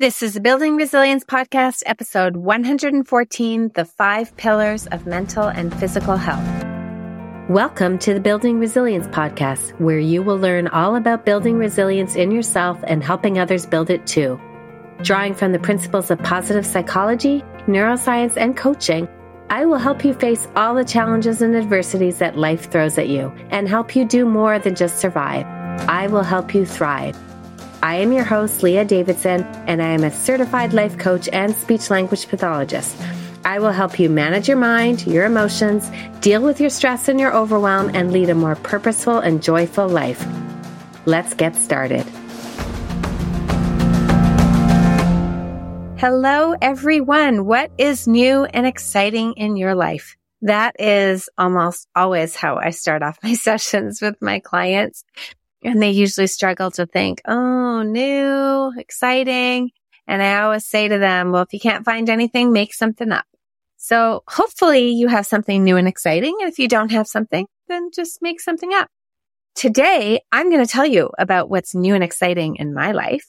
This 0.00 0.22
is 0.22 0.32
the 0.32 0.40
Building 0.40 0.76
Resilience 0.76 1.24
Podcast, 1.24 1.82
episode 1.84 2.34
114 2.34 3.72
The 3.74 3.84
Five 3.84 4.34
Pillars 4.38 4.86
of 4.86 5.06
Mental 5.06 5.48
and 5.48 5.78
Physical 5.78 6.16
Health. 6.16 7.50
Welcome 7.50 7.98
to 7.98 8.14
the 8.14 8.20
Building 8.20 8.58
Resilience 8.58 9.08
Podcast, 9.08 9.78
where 9.78 9.98
you 9.98 10.22
will 10.22 10.38
learn 10.38 10.68
all 10.68 10.96
about 10.96 11.26
building 11.26 11.58
resilience 11.58 12.16
in 12.16 12.30
yourself 12.30 12.78
and 12.84 13.04
helping 13.04 13.38
others 13.38 13.66
build 13.66 13.90
it 13.90 14.06
too. 14.06 14.40
Drawing 15.02 15.34
from 15.34 15.52
the 15.52 15.58
principles 15.58 16.10
of 16.10 16.18
positive 16.20 16.64
psychology, 16.64 17.44
neuroscience, 17.66 18.38
and 18.38 18.56
coaching, 18.56 19.06
I 19.50 19.66
will 19.66 19.76
help 19.76 20.02
you 20.02 20.14
face 20.14 20.48
all 20.56 20.74
the 20.74 20.82
challenges 20.82 21.42
and 21.42 21.54
adversities 21.54 22.20
that 22.20 22.38
life 22.38 22.70
throws 22.70 22.96
at 22.96 23.10
you 23.10 23.30
and 23.50 23.68
help 23.68 23.94
you 23.94 24.06
do 24.06 24.24
more 24.24 24.58
than 24.58 24.74
just 24.74 24.96
survive. 24.96 25.44
I 25.90 26.06
will 26.06 26.22
help 26.22 26.54
you 26.54 26.64
thrive. 26.64 27.18
I 27.82 27.94
am 27.94 28.12
your 28.12 28.24
host, 28.24 28.62
Leah 28.62 28.84
Davidson, 28.84 29.42
and 29.66 29.80
I 29.80 29.88
am 29.92 30.04
a 30.04 30.10
certified 30.10 30.74
life 30.74 30.98
coach 30.98 31.30
and 31.32 31.56
speech 31.56 31.88
language 31.88 32.28
pathologist. 32.28 32.94
I 33.42 33.58
will 33.58 33.72
help 33.72 33.98
you 33.98 34.10
manage 34.10 34.48
your 34.48 34.58
mind, 34.58 35.06
your 35.06 35.24
emotions, 35.24 35.90
deal 36.20 36.42
with 36.42 36.60
your 36.60 36.68
stress 36.68 37.08
and 37.08 37.18
your 37.18 37.34
overwhelm, 37.34 37.90
and 37.94 38.12
lead 38.12 38.28
a 38.28 38.34
more 38.34 38.54
purposeful 38.54 39.20
and 39.20 39.42
joyful 39.42 39.88
life. 39.88 40.22
Let's 41.06 41.32
get 41.32 41.56
started. 41.56 42.04
Hello, 45.98 46.54
everyone. 46.60 47.46
What 47.46 47.70
is 47.78 48.06
new 48.06 48.44
and 48.44 48.66
exciting 48.66 49.32
in 49.38 49.56
your 49.56 49.74
life? 49.74 50.18
That 50.42 50.76
is 50.78 51.30
almost 51.38 51.88
always 51.96 52.36
how 52.36 52.56
I 52.56 52.70
start 52.70 53.02
off 53.02 53.18
my 53.22 53.32
sessions 53.32 54.02
with 54.02 54.20
my 54.20 54.40
clients. 54.40 55.02
And 55.62 55.82
they 55.82 55.90
usually 55.90 56.26
struggle 56.26 56.70
to 56.72 56.86
think, 56.86 57.20
oh, 57.26 57.82
new, 57.82 58.72
exciting. 58.78 59.70
And 60.06 60.22
I 60.22 60.42
always 60.42 60.66
say 60.66 60.88
to 60.88 60.98
them, 60.98 61.32
well, 61.32 61.42
if 61.42 61.52
you 61.52 61.60
can't 61.60 61.84
find 61.84 62.08
anything, 62.08 62.52
make 62.52 62.72
something 62.72 63.12
up. 63.12 63.26
So 63.76 64.22
hopefully 64.26 64.90
you 64.90 65.08
have 65.08 65.26
something 65.26 65.62
new 65.62 65.76
and 65.76 65.86
exciting. 65.86 66.36
And 66.40 66.50
if 66.50 66.58
you 66.58 66.68
don't 66.68 66.92
have 66.92 67.06
something, 67.06 67.46
then 67.68 67.90
just 67.94 68.22
make 68.22 68.40
something 68.40 68.72
up. 68.74 68.88
Today, 69.54 70.20
I'm 70.32 70.50
going 70.50 70.64
to 70.64 70.70
tell 70.70 70.86
you 70.86 71.10
about 71.18 71.50
what's 71.50 71.74
new 71.74 71.94
and 71.94 72.04
exciting 72.04 72.56
in 72.56 72.72
my 72.72 72.92
life. 72.92 73.26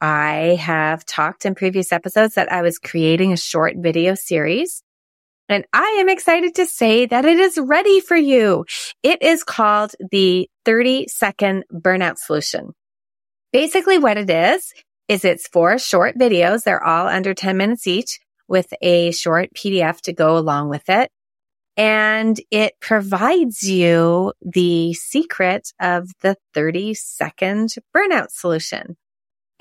I 0.00 0.58
have 0.60 1.04
talked 1.04 1.44
in 1.44 1.54
previous 1.54 1.92
episodes 1.92 2.34
that 2.34 2.52
I 2.52 2.62
was 2.62 2.78
creating 2.78 3.32
a 3.32 3.36
short 3.36 3.74
video 3.76 4.14
series 4.14 4.82
and 5.48 5.64
I 5.72 5.98
am 6.00 6.08
excited 6.08 6.54
to 6.56 6.66
say 6.66 7.06
that 7.06 7.24
it 7.24 7.38
is 7.38 7.58
ready 7.58 8.00
for 8.00 8.16
you. 8.16 8.64
It 9.02 9.22
is 9.22 9.44
called 9.44 9.92
the 10.10 10.48
30 10.64 11.08
second 11.08 11.64
burnout 11.72 12.18
solution. 12.18 12.72
Basically 13.52 13.98
what 13.98 14.16
it 14.16 14.30
is, 14.30 14.72
is 15.08 15.24
it's 15.24 15.48
four 15.48 15.78
short 15.78 16.16
videos. 16.16 16.62
They're 16.62 16.82
all 16.82 17.06
under 17.06 17.34
10 17.34 17.56
minutes 17.56 17.86
each 17.86 18.20
with 18.48 18.72
a 18.80 19.12
short 19.12 19.50
PDF 19.54 20.00
to 20.02 20.12
go 20.12 20.36
along 20.36 20.68
with 20.68 20.88
it. 20.88 21.10
And 21.76 22.40
it 22.50 22.74
provides 22.80 23.62
you 23.62 24.32
the 24.40 24.94
secret 24.94 25.72
of 25.80 26.08
the 26.20 26.36
30 26.54 26.94
second 26.94 27.74
burnout 27.94 28.30
solution. 28.30 28.96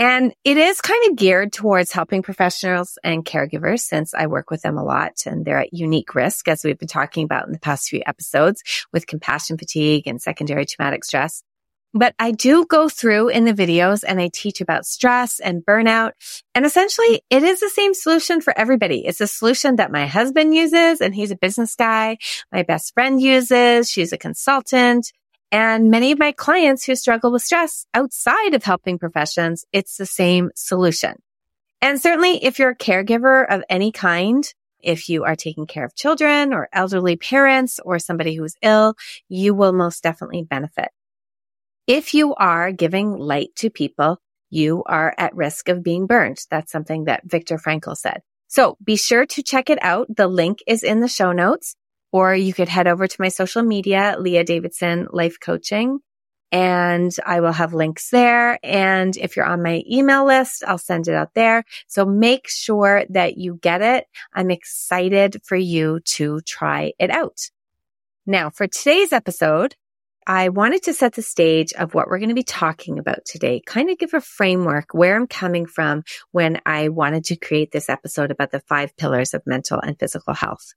And 0.05 0.33
it 0.43 0.57
is 0.57 0.81
kind 0.81 1.01
of 1.09 1.15
geared 1.15 1.53
towards 1.53 1.93
helping 1.93 2.23
professionals 2.23 2.97
and 3.05 3.23
caregivers 3.23 3.79
since 3.79 4.13
I 4.13 4.27
work 4.27 4.51
with 4.51 4.61
them 4.61 4.77
a 4.77 4.83
lot 4.83 5.25
and 5.25 5.45
they're 5.45 5.61
at 5.61 5.73
unique 5.73 6.13
risk, 6.13 6.49
as 6.49 6.65
we've 6.65 6.77
been 6.77 6.89
talking 6.89 7.23
about 7.23 7.47
in 7.47 7.53
the 7.53 7.59
past 7.59 7.87
few 7.87 8.01
episodes 8.05 8.63
with 8.91 9.07
compassion 9.07 9.57
fatigue 9.57 10.05
and 10.05 10.21
secondary 10.21 10.65
traumatic 10.65 11.05
stress. 11.05 11.41
But 11.93 12.15
I 12.19 12.31
do 12.31 12.65
go 12.65 12.89
through 12.89 13.29
in 13.29 13.45
the 13.45 13.53
videos 13.53 14.03
and 14.05 14.19
I 14.19 14.29
teach 14.33 14.59
about 14.59 14.85
stress 14.85 15.39
and 15.39 15.63
burnout. 15.63 16.11
And 16.53 16.65
essentially 16.65 17.21
it 17.29 17.43
is 17.43 17.61
the 17.61 17.69
same 17.69 17.93
solution 17.93 18.41
for 18.41 18.53
everybody. 18.59 19.05
It's 19.05 19.21
a 19.21 19.27
solution 19.27 19.77
that 19.77 19.89
my 19.89 20.05
husband 20.05 20.53
uses 20.53 20.99
and 20.99 21.15
he's 21.15 21.31
a 21.31 21.37
business 21.37 21.77
guy. 21.77 22.17
My 22.51 22.63
best 22.63 22.93
friend 22.93 23.21
uses. 23.21 23.89
She's 23.89 24.11
a 24.11 24.17
consultant. 24.17 25.13
And 25.53 25.91
many 25.91 26.11
of 26.11 26.17
my 26.17 26.31
clients 26.31 26.83
who 26.83 26.95
struggle 26.95 27.31
with 27.31 27.43
stress 27.43 27.86
outside 27.93 28.55
of 28.55 28.64
helping 28.64 28.97
professions, 28.97 29.65
it's 29.71 29.97
the 29.97 30.05
same 30.08 30.49
solution. 30.55 31.14
And 31.80 32.02
certainly 32.02 32.43
if 32.43 32.58
you're 32.58 32.71
a 32.71 32.75
caregiver 32.75 33.45
of 33.47 33.61
any 33.69 33.92
kind, 33.92 34.52
if 34.80 35.09
you 35.09 35.25
are 35.25 35.36
taking 35.36 35.67
care 35.67 35.86
of 35.86 35.93
children 35.93 36.53
or 36.53 36.69
elderly 36.73 37.17
parents 37.17 37.80
or 37.86 37.99
somebody 37.99 38.33
who's 38.33 38.55
ill, 38.63 38.95
you 39.30 39.53
will 39.53 39.73
most 39.73 40.02
definitely 40.02 40.42
benefit. 40.42 40.89
If 41.86 42.15
you 42.15 42.33
are 42.33 42.71
giving 42.71 43.11
light 43.11 43.49
to 43.58 43.69
people, 43.69 44.17
you 44.49 44.83
are 44.87 45.13
at 45.19 45.36
risk 45.36 45.69
of 45.69 45.83
being 45.83 46.08
burned. 46.08 46.39
That's 46.49 46.71
something 46.71 47.03
that 47.03 47.30
Viktor 47.30 47.59
Frankl 47.59 47.95
said. 47.95 48.21
So 48.47 48.75
be 48.83 48.95
sure 48.95 49.27
to 49.27 49.43
check 49.43 49.69
it 49.69 49.77
out. 49.83 50.08
The 50.15 50.27
link 50.27 50.63
is 50.65 50.81
in 50.81 50.99
the 50.99 51.08
show 51.08 51.31
notes 51.31 51.75
or 52.13 52.33
you 52.35 52.53
could 52.53 52.69
head 52.69 52.87
over 52.87 53.07
to 53.07 53.15
my 53.19 53.27
social 53.27 53.63
media, 53.63 54.15
Leah 54.19 54.43
Davidson 54.43 55.07
Life 55.11 55.39
Coaching, 55.41 55.99
and 56.51 57.11
I 57.25 57.41
will 57.41 57.51
have 57.51 57.73
links 57.73 58.11
there. 58.11 58.59
And 58.63 59.17
if 59.17 59.35
you're 59.35 59.47
on 59.47 59.63
my 59.63 59.81
email 59.89 60.23
list, 60.23 60.63
I'll 60.65 60.77
send 60.77 61.07
it 61.07 61.15
out 61.15 61.33
there. 61.33 61.63
So 61.87 62.05
make 62.05 62.47
sure 62.47 63.05
that 63.09 63.37
you 63.37 63.57
get 63.59 63.81
it. 63.81 64.05
I'm 64.31 64.51
excited 64.51 65.41
for 65.43 65.57
you 65.57 66.01
to 66.05 66.39
try 66.41 66.93
it 66.99 67.09
out. 67.09 67.49
Now 68.27 68.51
for 68.51 68.67
today's 68.67 69.11
episode, 69.11 69.75
I 70.27 70.49
wanted 70.49 70.83
to 70.83 70.93
set 70.93 71.13
the 71.15 71.23
stage 71.23 71.73
of 71.73 71.95
what 71.95 72.07
we're 72.07 72.19
going 72.19 72.30
to 72.30 72.35
be 72.35 72.43
talking 72.43 72.99
about 72.99 73.25
today, 73.25 73.59
kind 73.65 73.89
of 73.89 73.97
give 73.97 74.13
a 74.13 74.21
framework 74.21 74.93
where 74.93 75.15
I'm 75.15 75.27
coming 75.27 75.65
from 75.65 76.03
when 76.31 76.61
I 76.65 76.89
wanted 76.89 77.25
to 77.25 77.35
create 77.35 77.71
this 77.71 77.89
episode 77.89 78.30
about 78.30 78.51
the 78.51 78.61
five 78.61 78.95
pillars 78.95 79.33
of 79.33 79.41
mental 79.47 79.80
and 79.81 79.99
physical 79.99 80.35
health. 80.35 80.75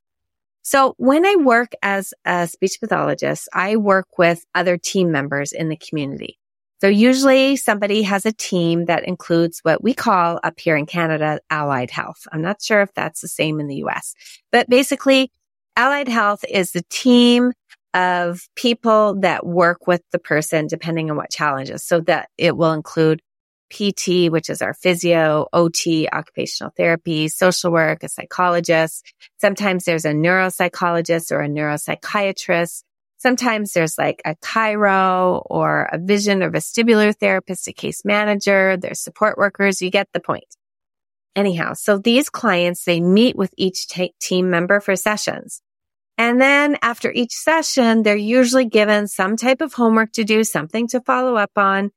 So 0.67 0.95
when 0.97 1.25
I 1.25 1.37
work 1.37 1.75
as 1.81 2.13
a 2.25 2.49
speech 2.49 2.79
pathologist, 2.81 3.49
I 3.53 3.77
work 3.77 4.19
with 4.19 4.45
other 4.53 4.77
team 4.77 5.13
members 5.13 5.53
in 5.53 5.69
the 5.69 5.77
community. 5.77 6.41
So 6.81 6.89
usually 6.89 7.55
somebody 7.55 8.03
has 8.03 8.27
a 8.27 8.33
team 8.33 8.87
that 8.87 9.05
includes 9.07 9.61
what 9.63 9.85
we 9.85 9.95
call 9.95 10.41
up 10.43 10.59
here 10.59 10.77
in 10.77 10.87
Canada, 10.87 11.39
allied 11.51 11.93
health. 11.93 12.27
I'm 12.33 12.43
not 12.43 12.61
sure 12.61 12.83
if 12.83 12.93
that's 12.95 13.21
the 13.21 13.29
same 13.29 13.61
in 13.61 13.69
the 13.69 13.77
US, 13.85 14.17
but 14.51 14.69
basically 14.69 15.31
allied 15.77 16.09
health 16.09 16.45
is 16.51 16.73
the 16.73 16.83
team 16.91 17.53
of 17.95 18.49
people 18.57 19.21
that 19.21 19.47
work 19.47 19.87
with 19.87 20.03
the 20.11 20.19
person 20.19 20.67
depending 20.67 21.13
on 21.13 21.17
what 21.17 21.31
challenges. 21.31 21.85
So 21.85 22.01
that 22.01 22.29
it 22.39 22.57
will 22.57 22.73
include 22.73 23.23
PT, 23.71 24.31
which 24.31 24.51
is 24.51 24.63
our 24.63 24.75
physio, 24.75 25.47
OT, 25.53 26.09
occupational 26.13 26.73
therapy, 26.77 27.29
social 27.29 27.73
work, 27.73 28.03
a 28.03 28.09
psychologist. 28.09 29.13
Sometimes 29.39 29.85
there's 29.85 30.05
a 30.05 30.13
neuropsychologist 30.13 31.33
or 31.33 31.41
a 31.43 31.49
neuropsychiatrist. 31.49 32.83
Sometimes 33.19 33.73
there's 33.73 33.97
like 33.99 34.21
a 34.25 34.35
chiro 34.37 35.43
or 35.47 35.89
a 35.93 35.99
vision 35.99 36.43
or 36.43 36.51
vestibular 36.51 37.15
therapist, 37.17 37.67
a 37.69 37.73
case 37.73 38.05
manager. 38.05 38.77
There's 38.77 39.01
support 39.01 39.39
workers. 39.39 39.81
You 39.81 39.91
get 39.91 40.09
the 40.13 40.21
point. 40.21 40.45
Anyhow, 41.35 41.75
so 41.75 41.99
these 41.99 42.31
clients, 42.31 42.85
they 42.85 43.01
meet 43.01 43.37
with 43.37 43.53
each 43.57 43.89
t- 43.89 44.15
team 44.21 44.49
member 44.49 44.81
for 44.81 44.97
sessions. 44.97 45.61
And 46.19 46.41
then 46.41 46.79
after 46.81 47.13
each 47.13 47.33
session, 47.33 48.03
they're 48.03 48.17
usually 48.17 48.65
given 48.65 49.07
some 49.07 49.37
type 49.37 49.61
of 49.61 49.75
homework 49.75 50.13
to 50.13 50.25
do, 50.25 50.45
something 50.45 50.89
to 50.89 51.01
follow 51.03 51.37
up 51.37 51.51
on. 51.57 51.91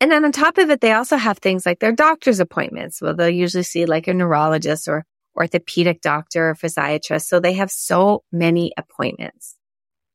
And 0.00 0.10
then 0.10 0.24
on 0.24 0.32
top 0.32 0.56
of 0.56 0.70
it, 0.70 0.80
they 0.80 0.92
also 0.92 1.16
have 1.16 1.38
things 1.38 1.66
like 1.66 1.78
their 1.78 1.92
doctor's 1.92 2.40
appointments. 2.40 3.02
Well, 3.02 3.14
they'll 3.14 3.28
usually 3.28 3.64
see 3.64 3.84
like 3.84 4.08
a 4.08 4.14
neurologist 4.14 4.88
or 4.88 5.04
orthopedic 5.36 6.00
doctor 6.00 6.50
or 6.50 6.54
physiatrist. 6.54 7.26
So 7.26 7.38
they 7.38 7.52
have 7.54 7.70
so 7.70 8.24
many 8.32 8.72
appointments. 8.78 9.56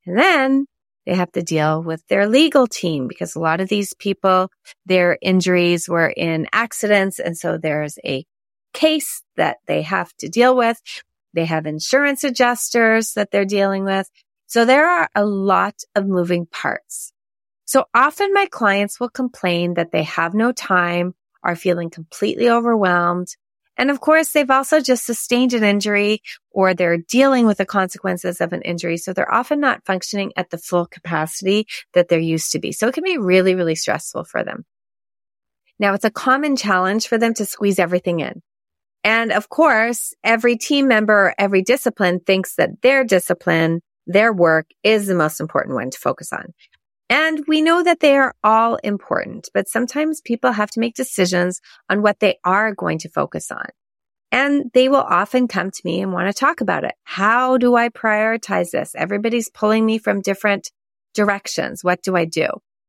And 0.05 0.17
then 0.17 0.65
they 1.05 1.13
have 1.13 1.31
to 1.33 1.43
deal 1.43 1.83
with 1.83 2.05
their 2.07 2.27
legal 2.27 2.65
team 2.65 3.07
because 3.07 3.35
a 3.35 3.39
lot 3.39 3.61
of 3.61 3.69
these 3.69 3.93
people, 3.93 4.49
their 4.87 5.17
injuries 5.21 5.87
were 5.87 6.09
in 6.09 6.47
accidents. 6.51 7.19
And 7.19 7.37
so 7.37 7.57
there's 7.57 7.99
a 8.03 8.25
case 8.73 9.21
that 9.37 9.57
they 9.67 9.83
have 9.83 10.11
to 10.17 10.29
deal 10.29 10.55
with. 10.55 10.81
They 11.33 11.45
have 11.45 11.65
insurance 11.67 12.23
adjusters 12.23 13.13
that 13.13 13.29
they're 13.29 13.45
dealing 13.45 13.85
with. 13.85 14.09
So 14.47 14.65
there 14.65 14.89
are 14.89 15.09
a 15.15 15.25
lot 15.25 15.75
of 15.95 16.07
moving 16.07 16.47
parts. 16.47 17.11
So 17.65 17.85
often 17.93 18.33
my 18.33 18.45
clients 18.45 18.99
will 18.99 19.09
complain 19.09 19.73
that 19.73 19.91
they 19.91 20.03
have 20.03 20.33
no 20.33 20.51
time, 20.51 21.15
are 21.43 21.55
feeling 21.55 21.89
completely 21.89 22.49
overwhelmed. 22.49 23.27
And 23.77 23.91
of 23.91 23.99
course, 23.99 24.31
they've 24.31 24.49
also 24.49 24.79
just 24.79 25.05
sustained 25.05 25.53
an 25.53 25.63
injury 25.63 26.21
or 26.51 26.73
they're 26.73 26.97
dealing 26.97 27.45
with 27.45 27.57
the 27.57 27.65
consequences 27.65 28.39
of 28.39 28.53
an 28.53 28.61
injury. 28.61 28.97
So 28.97 29.11
they're 29.11 29.33
often 29.33 29.59
not 29.59 29.85
functioning 29.85 30.31
at 30.37 30.49
the 30.49 30.57
full 30.57 30.85
capacity 30.85 31.67
that 31.93 32.07
they're 32.07 32.19
used 32.19 32.51
to 32.53 32.59
be. 32.59 32.71
So 32.71 32.87
it 32.87 32.93
can 32.93 33.03
be 33.03 33.17
really, 33.17 33.55
really 33.55 33.75
stressful 33.75 34.23
for 34.23 34.43
them. 34.43 34.63
Now 35.77 35.93
it's 35.93 36.05
a 36.05 36.11
common 36.11 36.55
challenge 36.55 37.07
for 37.07 37.17
them 37.17 37.33
to 37.33 37.45
squeeze 37.45 37.79
everything 37.79 38.21
in. 38.21 38.41
And 39.03 39.31
of 39.31 39.49
course, 39.49 40.13
every 40.23 40.57
team 40.57 40.87
member, 40.87 41.35
every 41.37 41.61
discipline 41.61 42.21
thinks 42.21 42.55
that 42.55 42.81
their 42.81 43.03
discipline, 43.03 43.81
their 44.07 44.31
work 44.31 44.67
is 44.83 45.05
the 45.05 45.15
most 45.15 45.41
important 45.41 45.75
one 45.75 45.91
to 45.91 45.99
focus 45.99 46.31
on. 46.31 46.53
And 47.09 47.43
we 47.47 47.61
know 47.61 47.83
that 47.83 47.99
they 47.99 48.17
are 48.17 48.33
all 48.43 48.75
important, 48.77 49.49
but 49.53 49.69
sometimes 49.69 50.21
people 50.21 50.51
have 50.51 50.71
to 50.71 50.79
make 50.79 50.95
decisions 50.95 51.61
on 51.89 52.01
what 52.01 52.19
they 52.19 52.39
are 52.43 52.73
going 52.73 52.97
to 52.99 53.09
focus 53.09 53.51
on. 53.51 53.67
And 54.31 54.71
they 54.73 54.89
will 54.89 54.97
often 54.97 55.47
come 55.47 55.71
to 55.71 55.81
me 55.85 56.01
and 56.01 56.11
want 56.11 56.27
to 56.27 56.33
talk 56.37 56.61
about 56.61 56.83
it. 56.83 56.95
How 57.03 57.57
do 57.57 57.75
I 57.75 57.89
prioritize 57.89 58.71
this? 58.71 58.93
Everybody's 58.95 59.49
pulling 59.49 59.85
me 59.85 59.97
from 59.99 60.21
different 60.21 60.71
directions. 61.13 61.83
What 61.83 62.01
do 62.01 62.15
I 62.15 62.25
do? 62.25 62.47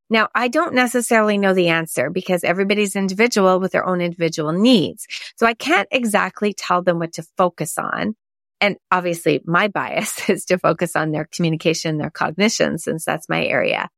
Now, 0.08 0.28
I 0.34 0.48
don't 0.48 0.74
necessarily 0.74 1.36
know 1.36 1.52
the 1.52 1.68
answer 1.68 2.10
because 2.10 2.44
everybody's 2.44 2.96
individual 2.96 3.60
with 3.60 3.72
their 3.72 3.86
own 3.86 4.00
individual 4.00 4.52
needs. 4.52 5.06
So 5.36 5.46
I 5.46 5.54
can't 5.54 5.88
exactly 5.90 6.54
tell 6.54 6.82
them 6.82 6.98
what 7.00 7.12
to 7.14 7.26
focus 7.36 7.76
on. 7.76 8.14
And 8.60 8.76
obviously 8.90 9.42
my 9.44 9.68
bias 9.68 10.28
is 10.30 10.44
to 10.46 10.58
focus 10.58 10.96
on 10.96 11.10
their 11.10 11.28
communication, 11.30 11.98
their 11.98 12.10
cognition, 12.10 12.78
since 12.78 13.04
that's 13.04 13.28
my 13.28 13.44
area. 13.44 13.88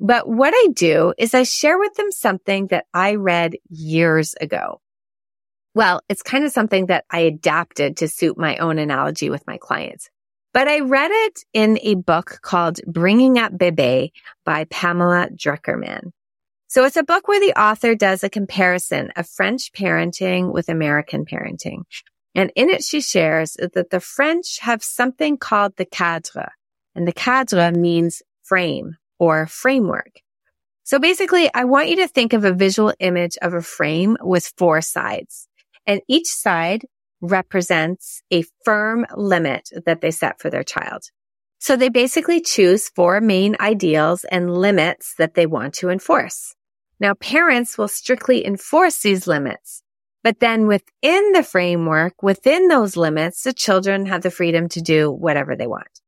But 0.00 0.26
what 0.26 0.54
I 0.56 0.68
do 0.72 1.12
is 1.18 1.34
I 1.34 1.42
share 1.42 1.78
with 1.78 1.94
them 1.94 2.10
something 2.10 2.68
that 2.68 2.86
I 2.94 3.16
read 3.16 3.56
years 3.68 4.34
ago. 4.40 4.80
Well, 5.74 6.00
it's 6.08 6.22
kind 6.22 6.44
of 6.44 6.52
something 6.52 6.86
that 6.86 7.04
I 7.10 7.20
adapted 7.20 7.98
to 7.98 8.08
suit 8.08 8.38
my 8.38 8.56
own 8.56 8.78
analogy 8.78 9.28
with 9.28 9.46
my 9.46 9.58
clients. 9.58 10.08
But 10.54 10.68
I 10.68 10.80
read 10.80 11.10
it 11.12 11.40
in 11.52 11.78
a 11.82 11.94
book 11.96 12.38
called 12.40 12.80
Bringing 12.86 13.38
Up 13.38 13.56
Bebe 13.56 14.12
by 14.44 14.64
Pamela 14.64 15.28
Druckerman. 15.32 16.10
So 16.66 16.84
it's 16.84 16.96
a 16.96 17.04
book 17.04 17.28
where 17.28 17.40
the 17.40 17.60
author 17.60 17.94
does 17.94 18.24
a 18.24 18.30
comparison 18.30 19.10
of 19.16 19.28
French 19.28 19.70
parenting 19.72 20.52
with 20.52 20.68
American 20.70 21.26
parenting. 21.26 21.82
And 22.34 22.50
in 22.56 22.70
it, 22.70 22.82
she 22.82 23.00
shares 23.00 23.56
that 23.58 23.90
the 23.90 24.00
French 24.00 24.60
have 24.60 24.82
something 24.82 25.36
called 25.36 25.76
the 25.76 25.84
cadre. 25.84 26.46
And 26.94 27.06
the 27.06 27.12
cadre 27.12 27.70
means 27.72 28.22
frame 28.42 28.96
or 29.20 29.46
framework. 29.46 30.20
So 30.82 30.98
basically, 30.98 31.48
I 31.54 31.64
want 31.64 31.88
you 31.88 31.96
to 31.96 32.08
think 32.08 32.32
of 32.32 32.44
a 32.44 32.52
visual 32.52 32.92
image 32.98 33.36
of 33.40 33.54
a 33.54 33.62
frame 33.62 34.16
with 34.20 34.52
four 34.56 34.80
sides. 34.80 35.46
And 35.86 36.00
each 36.08 36.26
side 36.26 36.86
represents 37.20 38.22
a 38.32 38.44
firm 38.64 39.06
limit 39.16 39.68
that 39.86 40.00
they 40.00 40.10
set 40.10 40.40
for 40.40 40.50
their 40.50 40.64
child. 40.64 41.02
So 41.58 41.76
they 41.76 41.90
basically 41.90 42.40
choose 42.40 42.88
four 42.88 43.20
main 43.20 43.56
ideals 43.60 44.24
and 44.24 44.56
limits 44.56 45.14
that 45.18 45.34
they 45.34 45.46
want 45.46 45.74
to 45.74 45.90
enforce. 45.90 46.56
Now 46.98 47.14
parents 47.14 47.76
will 47.76 47.88
strictly 47.88 48.46
enforce 48.46 49.02
these 49.02 49.26
limits, 49.26 49.82
but 50.24 50.40
then 50.40 50.66
within 50.66 51.32
the 51.32 51.42
framework, 51.42 52.22
within 52.22 52.68
those 52.68 52.96
limits, 52.96 53.42
the 53.42 53.52
children 53.52 54.06
have 54.06 54.22
the 54.22 54.30
freedom 54.30 54.68
to 54.70 54.80
do 54.80 55.10
whatever 55.10 55.54
they 55.54 55.66
want. 55.66 56.00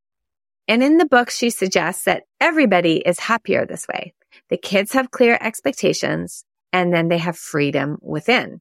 And 0.69 0.83
in 0.83 0.99
the 0.99 1.07
book, 1.07 1.31
she 1.31 1.51
suggests 1.51 2.05
that 2.05 2.25
everybody 2.41 2.97
is 2.99 3.19
happier 3.19 3.67
this 3.67 3.87
way. 3.89 4.15
The 4.49 4.57
kids 4.57 4.93
have 4.93 5.11
clear 5.11 5.39
expectations 5.41 6.45
and 6.73 6.93
then 6.93 7.09
they 7.09 7.19
have 7.19 7.37
freedom 7.37 7.99
within. 8.01 8.61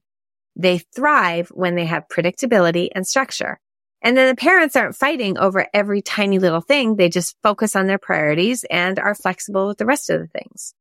They 0.56 0.78
thrive 0.78 1.48
when 1.48 1.76
they 1.76 1.86
have 1.86 2.08
predictability 2.08 2.88
and 2.94 3.06
structure. 3.06 3.58
And 4.02 4.16
then 4.16 4.28
the 4.28 4.36
parents 4.36 4.74
aren't 4.74 4.96
fighting 4.96 5.38
over 5.38 5.68
every 5.72 6.02
tiny 6.02 6.38
little 6.38 6.60
thing. 6.60 6.96
They 6.96 7.08
just 7.08 7.36
focus 7.42 7.76
on 7.76 7.86
their 7.86 7.98
priorities 7.98 8.64
and 8.68 8.98
are 8.98 9.14
flexible 9.14 9.68
with 9.68 9.78
the 9.78 9.86
rest 9.86 10.10
of 10.10 10.20
the 10.20 10.26
things. 10.26 10.74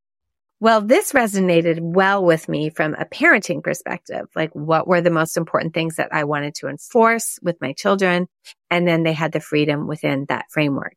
Well, 0.60 0.82
this 0.82 1.12
resonated 1.14 1.80
well 1.82 2.24
with 2.24 2.48
me 2.48 2.70
from 2.70 2.94
a 2.96 3.06
parenting 3.06 3.64
perspective. 3.64 4.28
Like 4.36 4.52
what 4.54 4.88
were 4.88 5.02
the 5.02 5.10
most 5.10 5.38
important 5.38 5.74
things 5.74 5.96
that 5.96 6.10
I 6.12 6.24
wanted 6.24 6.56
to 6.56 6.68
enforce 6.68 7.40
with 7.42 7.60
my 7.62 7.74
children? 7.74 8.28
And 8.70 8.88
then 8.88 9.04
they 9.04 9.14
had 9.14 9.32
the 9.32 9.40
freedom 9.40 9.88
within 9.88 10.26
that 10.30 10.46
framework. 10.52 10.96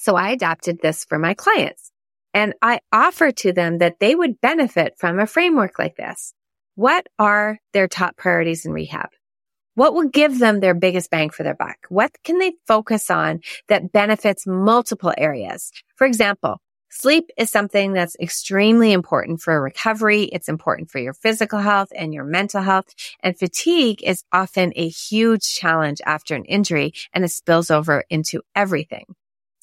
So 0.00 0.16
I 0.16 0.30
adapted 0.30 0.78
this 0.80 1.04
for 1.04 1.18
my 1.18 1.34
clients 1.34 1.92
and 2.32 2.54
I 2.62 2.80
offer 2.90 3.32
to 3.32 3.52
them 3.52 3.78
that 3.78 4.00
they 4.00 4.14
would 4.14 4.40
benefit 4.40 4.94
from 4.96 5.20
a 5.20 5.26
framework 5.26 5.78
like 5.78 5.96
this. 5.96 6.32
What 6.74 7.06
are 7.18 7.58
their 7.74 7.86
top 7.86 8.16
priorities 8.16 8.64
in 8.64 8.72
rehab? 8.72 9.10
What 9.74 9.92
will 9.92 10.08
give 10.08 10.38
them 10.38 10.60
their 10.60 10.72
biggest 10.72 11.10
bang 11.10 11.28
for 11.28 11.42
their 11.42 11.54
buck? 11.54 11.76
What 11.90 12.12
can 12.24 12.38
they 12.38 12.54
focus 12.66 13.10
on 13.10 13.40
that 13.68 13.92
benefits 13.92 14.46
multiple 14.46 15.12
areas? 15.18 15.70
For 15.96 16.06
example, 16.06 16.62
sleep 16.88 17.28
is 17.36 17.50
something 17.50 17.92
that's 17.92 18.16
extremely 18.18 18.92
important 18.92 19.42
for 19.42 19.60
recovery. 19.60 20.22
It's 20.22 20.48
important 20.48 20.90
for 20.90 20.98
your 20.98 21.12
physical 21.12 21.58
health 21.58 21.88
and 21.94 22.14
your 22.14 22.24
mental 22.24 22.62
health. 22.62 22.86
And 23.22 23.38
fatigue 23.38 24.02
is 24.02 24.24
often 24.32 24.72
a 24.76 24.88
huge 24.88 25.42
challenge 25.54 26.00
after 26.06 26.34
an 26.34 26.46
injury 26.46 26.94
and 27.12 27.22
it 27.22 27.32
spills 27.32 27.70
over 27.70 28.04
into 28.08 28.40
everything. 28.56 29.04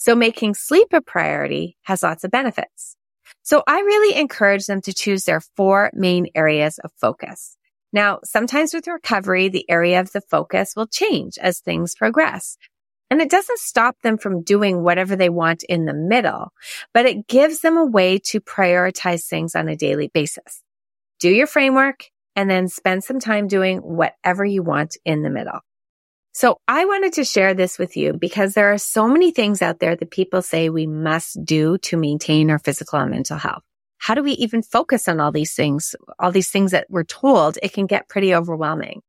So 0.07 0.15
making 0.15 0.54
sleep 0.54 0.94
a 0.94 1.01
priority 1.01 1.75
has 1.81 2.01
lots 2.01 2.24
of 2.24 2.31
benefits. 2.31 2.95
So 3.44 3.62
I 3.68 3.80
really 3.81 4.18
encourage 4.18 4.65
them 4.65 4.80
to 4.83 4.94
choose 4.94 5.25
their 5.25 5.42
four 5.42 5.92
main 5.94 6.27
areas 6.33 6.80
of 6.80 6.92
focus. 6.95 7.57
Now, 7.92 8.19
sometimes 8.24 8.74
with 8.74 8.88
recovery, 8.88 9.50
the 9.50 9.69
area 9.69 10.00
of 10.00 10.13
the 10.13 10.21
focus 10.21 10.75
will 10.77 10.88
change 10.88 11.38
as 11.39 11.59
things 11.59 11.94
progress. 11.94 12.56
And 13.12 13.19
it 13.19 13.30
doesn't 13.30 13.59
stop 13.59 13.98
them 14.01 14.18
from 14.18 14.44
doing 14.44 14.81
whatever 14.81 15.18
they 15.18 15.27
want 15.27 15.63
in 15.68 15.83
the 15.83 15.94
middle, 15.94 16.54
but 16.94 17.06
it 17.06 17.27
gives 17.27 17.59
them 17.59 17.75
a 17.75 17.86
way 17.86 18.18
to 18.27 18.39
prioritize 18.39 19.25
things 19.25 19.56
on 19.56 19.68
a 19.68 19.75
daily 19.75 20.09
basis. 20.13 20.63
Do 21.19 21.30
your 21.30 21.48
framework 21.48 22.06
and 22.33 22.50
then 22.50 22.69
spend 22.69 23.04
some 23.04 23.19
time 23.19 23.48
doing 23.50 23.80
whatever 23.80 24.45
you 24.45 24.63
want 24.63 24.95
in 25.04 25.24
the 25.24 25.30
middle. 25.30 25.59
So 26.38 26.62
I 26.68 26.86
wanted 26.86 27.13
to 27.13 27.24
share 27.24 27.56
this 27.56 27.80
with 27.80 27.98
you 27.98 28.13
because 28.13 28.54
there 28.54 28.72
are 28.72 28.78
so 28.78 29.07
many 29.07 29.31
things 29.31 29.63
out 29.63 29.80
there 29.80 29.95
that 29.95 30.12
people 30.12 30.44
say 30.44 30.69
we 30.69 30.86
must 30.86 31.44
do 31.44 31.80
to 31.80 31.98
maintain 31.98 32.51
our 32.51 32.60
physical 32.60 33.00
and 33.00 33.10
mental 33.10 33.39
health. 33.39 33.63
How 33.98 34.13
do 34.13 34.22
we 34.22 34.34
even 34.34 34.62
focus 34.62 35.07
on 35.07 35.19
all 35.19 35.31
these 35.31 35.56
things? 35.56 35.95
All 36.19 36.31
these 36.31 36.51
things 36.51 36.69
that 36.74 36.86
we're 36.92 37.06
told, 37.06 37.57
it 37.63 37.74
can 37.74 37.88
get 37.88 38.07
pretty 38.07 38.36
overwhelming. 38.36 39.01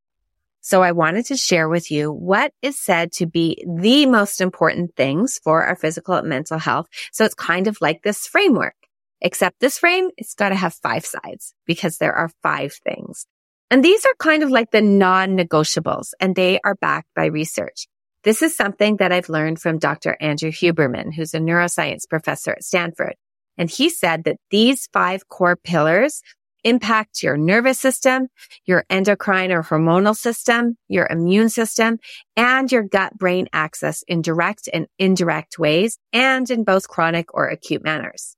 So 0.61 0.81
I 0.81 0.91
wanted 0.91 1.27
to 1.27 1.37
share 1.37 1.69
with 1.69 1.91
you 1.91 2.11
what 2.11 2.51
is 2.63 2.79
said 2.79 3.11
to 3.17 3.27
be 3.27 3.63
the 3.63 4.07
most 4.07 4.41
important 4.41 4.95
things 4.95 5.39
for 5.43 5.61
our 5.63 5.75
physical 5.75 6.15
and 6.15 6.27
mental 6.27 6.57
health. 6.57 6.87
So 7.11 7.25
it's 7.25 7.35
kind 7.35 7.67
of 7.67 7.77
like 7.79 8.01
this 8.01 8.25
framework, 8.25 8.73
except 9.21 9.59
this 9.59 9.77
frame, 9.77 10.09
it's 10.17 10.33
got 10.33 10.49
to 10.49 10.55
have 10.55 10.73
five 10.73 11.05
sides 11.05 11.53
because 11.67 11.99
there 11.99 12.15
are 12.15 12.31
five 12.41 12.73
things. 12.73 13.27
And 13.71 13.83
these 13.83 14.05
are 14.05 14.13
kind 14.19 14.41
of 14.43 14.49
like 14.49 14.71
the 14.71 14.81
non-negotiables 14.81 16.11
and 16.19 16.35
they 16.35 16.59
are 16.63 16.75
backed 16.75 17.09
by 17.15 17.25
research. 17.25 17.87
This 18.23 18.41
is 18.41 18.55
something 18.55 18.97
that 18.97 19.11
I've 19.11 19.29
learned 19.29 19.61
from 19.61 19.77
Dr. 19.77 20.17
Andrew 20.19 20.51
Huberman, 20.51 21.13
who's 21.13 21.33
a 21.33 21.39
neuroscience 21.39 22.09
professor 22.09 22.51
at 22.51 22.63
Stanford. 22.63 23.15
And 23.57 23.69
he 23.69 23.89
said 23.89 24.23
that 24.23 24.37
these 24.49 24.89
five 24.91 25.27
core 25.27 25.55
pillars 25.55 26.21
impact 26.63 27.23
your 27.23 27.37
nervous 27.37 27.79
system, 27.79 28.27
your 28.65 28.83
endocrine 28.89 29.51
or 29.51 29.63
hormonal 29.63 30.15
system, 30.15 30.77
your 30.87 31.07
immune 31.09 31.49
system, 31.49 31.99
and 32.35 32.71
your 32.71 32.83
gut 32.83 33.17
brain 33.17 33.47
axis 33.53 34.03
in 34.07 34.21
direct 34.21 34.67
and 34.73 34.87
indirect 34.97 35.57
ways 35.57 35.97
and 36.11 36.49
in 36.49 36.63
both 36.63 36.89
chronic 36.89 37.33
or 37.33 37.47
acute 37.47 37.83
manners. 37.83 38.35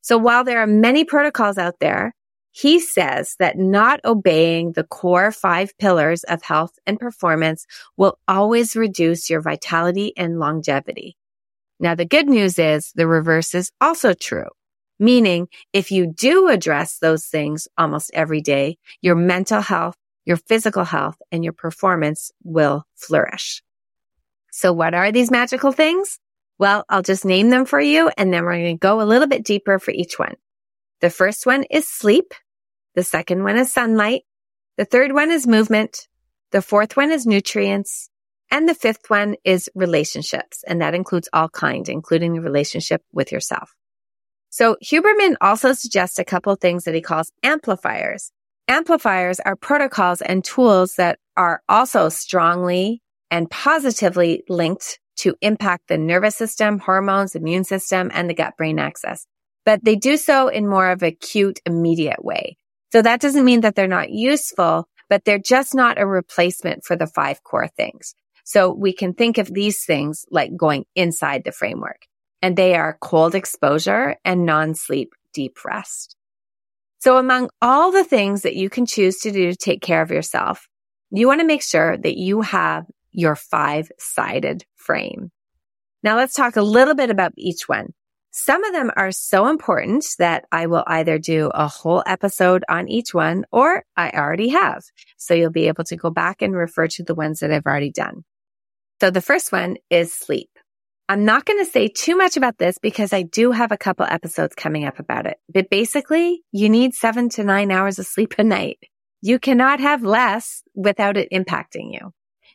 So 0.00 0.16
while 0.16 0.44
there 0.44 0.60
are 0.60 0.66
many 0.66 1.04
protocols 1.04 1.58
out 1.58 1.74
there, 1.80 2.14
he 2.52 2.80
says 2.80 3.36
that 3.38 3.58
not 3.58 4.00
obeying 4.04 4.72
the 4.72 4.84
core 4.84 5.30
five 5.30 5.76
pillars 5.78 6.24
of 6.24 6.42
health 6.42 6.78
and 6.86 6.98
performance 6.98 7.66
will 7.96 8.18
always 8.26 8.74
reduce 8.74 9.30
your 9.30 9.40
vitality 9.40 10.12
and 10.16 10.38
longevity. 10.38 11.16
Now, 11.78 11.94
the 11.94 12.04
good 12.04 12.28
news 12.28 12.58
is 12.58 12.92
the 12.94 13.06
reverse 13.06 13.54
is 13.54 13.70
also 13.80 14.12
true, 14.12 14.48
meaning 14.98 15.48
if 15.72 15.90
you 15.90 16.06
do 16.06 16.48
address 16.48 16.98
those 16.98 17.24
things 17.26 17.68
almost 17.78 18.10
every 18.12 18.40
day, 18.40 18.76
your 19.00 19.14
mental 19.14 19.60
health, 19.60 19.96
your 20.26 20.36
physical 20.36 20.84
health, 20.84 21.16
and 21.32 21.42
your 21.42 21.54
performance 21.54 22.32
will 22.44 22.84
flourish. 22.96 23.62
So 24.52 24.72
what 24.72 24.92
are 24.92 25.12
these 25.12 25.30
magical 25.30 25.72
things? 25.72 26.18
Well, 26.58 26.84
I'll 26.90 27.02
just 27.02 27.24
name 27.24 27.48
them 27.48 27.64
for 27.64 27.80
you 27.80 28.10
and 28.18 28.34
then 28.34 28.44
we're 28.44 28.58
going 28.58 28.76
to 28.76 28.78
go 28.78 29.00
a 29.00 29.04
little 29.04 29.28
bit 29.28 29.44
deeper 29.44 29.78
for 29.78 29.92
each 29.92 30.18
one. 30.18 30.34
The 31.00 31.10
first 31.10 31.46
one 31.46 31.64
is 31.70 31.88
sleep. 31.88 32.34
The 32.94 33.02
second 33.02 33.42
one 33.42 33.56
is 33.56 33.72
sunlight. 33.72 34.22
The 34.76 34.84
third 34.84 35.12
one 35.12 35.30
is 35.30 35.46
movement. 35.46 36.08
The 36.52 36.60
fourth 36.60 36.96
one 36.96 37.10
is 37.10 37.26
nutrients. 37.26 38.10
And 38.50 38.68
the 38.68 38.74
fifth 38.74 39.08
one 39.08 39.36
is 39.44 39.70
relationships. 39.74 40.62
And 40.66 40.82
that 40.82 40.94
includes 40.94 41.28
all 41.32 41.48
kinds, 41.48 41.88
including 41.88 42.34
the 42.34 42.40
relationship 42.40 43.02
with 43.12 43.32
yourself. 43.32 43.74
So 44.50 44.76
Huberman 44.84 45.36
also 45.40 45.72
suggests 45.72 46.18
a 46.18 46.24
couple 46.24 46.54
things 46.56 46.84
that 46.84 46.94
he 46.94 47.00
calls 47.00 47.32
amplifiers. 47.42 48.32
Amplifiers 48.68 49.40
are 49.40 49.56
protocols 49.56 50.20
and 50.20 50.44
tools 50.44 50.96
that 50.96 51.18
are 51.36 51.62
also 51.68 52.08
strongly 52.08 53.00
and 53.30 53.48
positively 53.48 54.42
linked 54.48 54.98
to 55.16 55.36
impact 55.40 55.88
the 55.88 55.96
nervous 55.96 56.36
system, 56.36 56.78
hormones, 56.78 57.34
immune 57.34 57.64
system, 57.64 58.10
and 58.12 58.28
the 58.28 58.34
gut 58.34 58.56
brain 58.58 58.78
axis 58.78 59.26
but 59.64 59.84
they 59.84 59.96
do 59.96 60.16
so 60.16 60.48
in 60.48 60.66
more 60.66 60.90
of 60.90 61.02
acute, 61.02 61.60
immediate 61.66 62.24
way. 62.24 62.56
So 62.92 63.02
that 63.02 63.20
doesn't 63.20 63.44
mean 63.44 63.60
that 63.60 63.74
they're 63.74 63.86
not 63.86 64.10
useful, 64.10 64.88
but 65.08 65.24
they're 65.24 65.38
just 65.38 65.74
not 65.74 66.00
a 66.00 66.06
replacement 66.06 66.84
for 66.84 66.96
the 66.96 67.06
five 67.06 67.42
core 67.44 67.68
things. 67.68 68.14
So 68.44 68.72
we 68.72 68.92
can 68.92 69.14
think 69.14 69.38
of 69.38 69.52
these 69.52 69.84
things 69.84 70.24
like 70.30 70.56
going 70.56 70.84
inside 70.96 71.44
the 71.44 71.52
framework. 71.52 72.06
and 72.42 72.56
they 72.56 72.74
are 72.74 72.98
cold 73.00 73.34
exposure 73.34 74.16
and 74.24 74.46
non-sleep 74.46 75.12
deep 75.32 75.64
rest. 75.64 76.16
So 76.98 77.16
among 77.16 77.50
all 77.62 77.92
the 77.92 78.04
things 78.04 78.42
that 78.42 78.56
you 78.56 78.68
can 78.68 78.86
choose 78.86 79.18
to 79.20 79.30
do 79.30 79.50
to 79.50 79.56
take 79.56 79.80
care 79.80 80.02
of 80.02 80.10
yourself, 80.10 80.68
you 81.10 81.26
want 81.26 81.40
to 81.40 81.46
make 81.46 81.62
sure 81.62 81.96
that 81.96 82.16
you 82.16 82.42
have 82.42 82.84
your 83.10 83.34
five 83.34 83.90
sided 83.98 84.64
frame. 84.76 85.30
Now 86.02 86.16
let's 86.16 86.34
talk 86.34 86.56
a 86.56 86.62
little 86.62 86.94
bit 86.94 87.10
about 87.10 87.32
each 87.36 87.68
one. 87.68 87.92
Some 88.32 88.62
of 88.62 88.72
them 88.72 88.90
are 88.96 89.10
so 89.10 89.48
important 89.48 90.06
that 90.18 90.44
I 90.52 90.66
will 90.66 90.84
either 90.86 91.18
do 91.18 91.50
a 91.52 91.66
whole 91.66 92.02
episode 92.06 92.64
on 92.68 92.88
each 92.88 93.12
one 93.12 93.44
or 93.50 93.84
I 93.96 94.10
already 94.10 94.50
have. 94.50 94.84
So 95.16 95.34
you'll 95.34 95.50
be 95.50 95.66
able 95.66 95.84
to 95.84 95.96
go 95.96 96.10
back 96.10 96.40
and 96.40 96.54
refer 96.54 96.86
to 96.88 97.02
the 97.02 97.14
ones 97.14 97.40
that 97.40 97.52
I've 97.52 97.66
already 97.66 97.90
done. 97.90 98.24
So 99.00 99.10
the 99.10 99.20
first 99.20 99.50
one 99.50 99.78
is 99.88 100.14
sleep. 100.14 100.50
I'm 101.08 101.24
not 101.24 101.44
going 101.44 101.58
to 101.58 101.68
say 101.68 101.88
too 101.88 102.16
much 102.16 102.36
about 102.36 102.58
this 102.58 102.78
because 102.78 103.12
I 103.12 103.22
do 103.22 103.50
have 103.50 103.72
a 103.72 103.76
couple 103.76 104.06
episodes 104.08 104.54
coming 104.54 104.84
up 104.84 105.00
about 105.00 105.26
it. 105.26 105.38
But 105.52 105.68
basically, 105.68 106.44
you 106.52 106.68
need 106.68 106.94
seven 106.94 107.30
to 107.30 107.42
nine 107.42 107.72
hours 107.72 107.98
of 107.98 108.06
sleep 108.06 108.34
a 108.38 108.44
night. 108.44 108.78
You 109.20 109.40
cannot 109.40 109.80
have 109.80 110.04
less 110.04 110.62
without 110.76 111.16
it 111.16 111.28
impacting 111.32 111.92
you. 111.92 112.12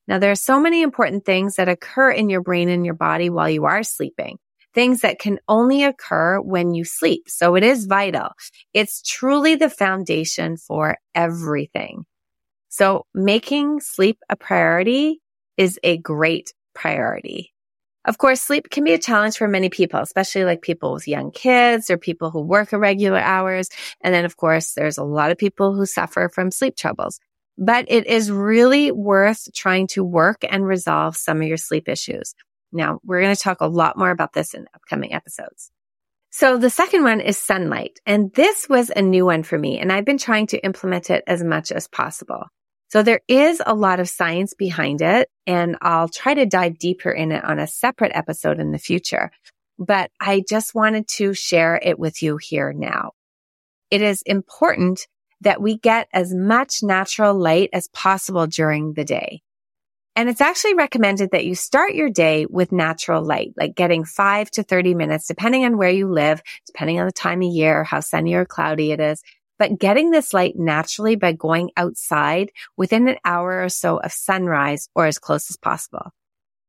Now, 0.08 0.20
there 0.20 0.32
are 0.32 0.36
so 0.36 0.58
many 0.58 0.84
important 0.84 1.25
things 1.25 1.55
that 1.55 1.67
occur 1.67 2.12
in 2.12 2.29
your 2.29 2.41
brain 2.41 2.70
and 2.70 2.86
your 2.86 2.96
body 2.96 3.29
while 3.29 3.50
you 3.50 3.65
are 3.65 3.84
sleeping. 3.84 4.38
Things 4.75 5.01
that 5.01 5.17
can 5.17 5.39
only 5.48 5.84
occur 5.84 6.39
when 6.39 6.75
you 6.75 6.84
sleep. 6.84 7.24
So 7.27 7.55
it 7.55 7.63
is 7.63 7.86
vital. 7.86 8.29
It's 8.74 9.01
truly 9.01 9.55
the 9.55 9.70
foundation 9.70 10.58
for 10.58 10.98
everything. 11.15 12.05
So 12.70 13.05
making 13.13 13.79
sleep 13.79 14.20
a 14.29 14.36
priority 14.36 15.22
is 15.55 15.79
a 15.82 15.98
great 15.98 16.53
priority. 16.74 17.53
Of 18.03 18.20
course, 18.20 18.41
sleep 18.41 18.70
can 18.70 18.84
be 18.84 18.94
a 18.94 19.00
challenge 19.00 19.38
for 19.38 19.48
many 19.48 19.70
people, 19.70 20.00
especially 20.00 20.44
like 20.44 20.62
people 20.62 20.94
with 20.94 21.08
young 21.08 21.32
kids 21.32 21.89
or 21.89 21.98
people 21.98 22.29
who 22.29 22.41
work 22.41 22.72
irregular 22.72 23.17
hours. 23.17 23.70
And 24.01 24.13
then, 24.13 24.25
of 24.25 24.38
course, 24.38 24.74
there's 24.74 25.00
a 25.00 25.03
lot 25.03 25.32
of 25.32 25.39
people 25.39 25.74
who 25.74 25.88
suffer 25.88 26.29
from 26.29 26.51
sleep 26.51 26.75
troubles. 26.75 27.20
But 27.58 27.86
it 27.88 28.05
is 28.05 28.29
really 28.29 28.91
worth 28.91 29.48
trying 29.55 29.88
to 29.88 30.03
work 30.03 30.44
and 30.48 30.67
resolve 30.67 31.15
some 31.15 31.41
of 31.41 31.48
your 31.48 31.58
sleep 31.58 31.89
issues. 31.89 32.36
Now, 32.72 33.00
we're 33.04 33.22
going 33.22 33.36
to 33.36 33.42
talk 33.42 33.62
a 33.62 33.68
lot 33.68 33.98
more 33.98 34.12
about 34.12 34.34
this 34.34 34.54
in 34.54 34.68
upcoming 34.74 35.14
episodes. 35.14 35.72
So 36.32 36.58
the 36.58 36.70
second 36.70 37.04
one 37.04 37.22
is 37.22 37.38
sunlight. 37.38 38.00
And 38.06 38.34
this 38.34 38.68
was 38.68 38.92
a 38.94 39.02
new 39.02 39.26
one 39.26 39.44
for 39.44 39.58
me, 39.58 39.80
and 39.80 39.92
I've 39.92 40.06
been 40.06 40.18
trying 40.18 40.48
to 40.48 40.64
implement 40.66 41.10
it 41.10 41.24
as 41.28 41.44
much 41.44 41.72
as 41.72 41.88
possible. 41.88 42.44
So 42.90 43.04
there 43.04 43.22
is 43.28 43.62
a 43.66 43.74
lot 43.74 44.00
of 44.00 44.10
science 44.10 44.54
behind 44.54 45.02
it 45.02 45.30
and 45.46 45.76
I'll 45.82 46.08
try 46.08 46.34
to 46.34 46.46
dive 46.46 46.78
deeper 46.78 47.12
in 47.12 47.32
it 47.32 47.44
on 47.44 47.60
a 47.60 47.68
separate 47.68 48.12
episode 48.16 48.60
in 48.60 48.72
the 48.72 48.78
future. 48.78 49.32
But 49.78 50.12
I 50.22 50.44
just 50.48 50.74
wanted 50.74 51.08
to 51.16 51.34
share 51.34 51.80
it 51.82 52.00
with 52.00 52.22
you 52.22 52.38
here 52.38 52.72
now. 52.72 53.12
It 53.92 54.02
is 54.02 54.22
important 54.26 55.08
that 55.42 55.62
we 55.62 55.78
get 55.78 56.08
as 56.14 56.34
much 56.34 56.84
natural 56.84 57.38
light 57.38 57.70
as 57.74 57.90
possible 57.90 58.48
during 58.48 58.94
the 58.94 59.04
day. 59.04 59.42
And 60.16 60.30
it's 60.30 60.42
actually 60.42 60.76
recommended 60.76 61.32
that 61.32 61.46
you 61.46 61.56
start 61.56 61.94
your 61.94 62.10
day 62.10 62.46
with 62.46 62.72
natural 62.72 63.24
light, 63.24 63.54
like 63.58 63.76
getting 63.76 64.06
five 64.06 64.50
to 64.52 64.64
30 64.64 64.94
minutes, 64.94 65.28
depending 65.28 65.66
on 65.66 65.78
where 65.78 65.90
you 65.90 66.08
live, 66.08 66.42
depending 66.66 67.00
on 67.00 67.06
the 67.06 67.12
time 67.12 67.42
of 67.42 67.50
year, 67.50 67.84
how 67.84 68.00
sunny 68.00 68.34
or 68.34 68.46
cloudy 68.46 68.92
it 68.92 69.00
is 69.00 69.22
but 69.58 69.80
getting 69.80 70.12
this 70.12 70.34
light 70.34 70.56
naturally 70.58 71.16
by 71.16 71.32
going 71.32 71.72
outside 71.78 72.52
within 72.78 73.08
an 73.08 73.18
hour 73.24 73.64
or 73.64 73.70
so 73.70 73.98
of 73.98 74.12
sunrise 74.12 74.90
or 74.96 75.06
as 75.06 75.20
close 75.20 75.50
as 75.50 75.58
possible. 75.58 76.12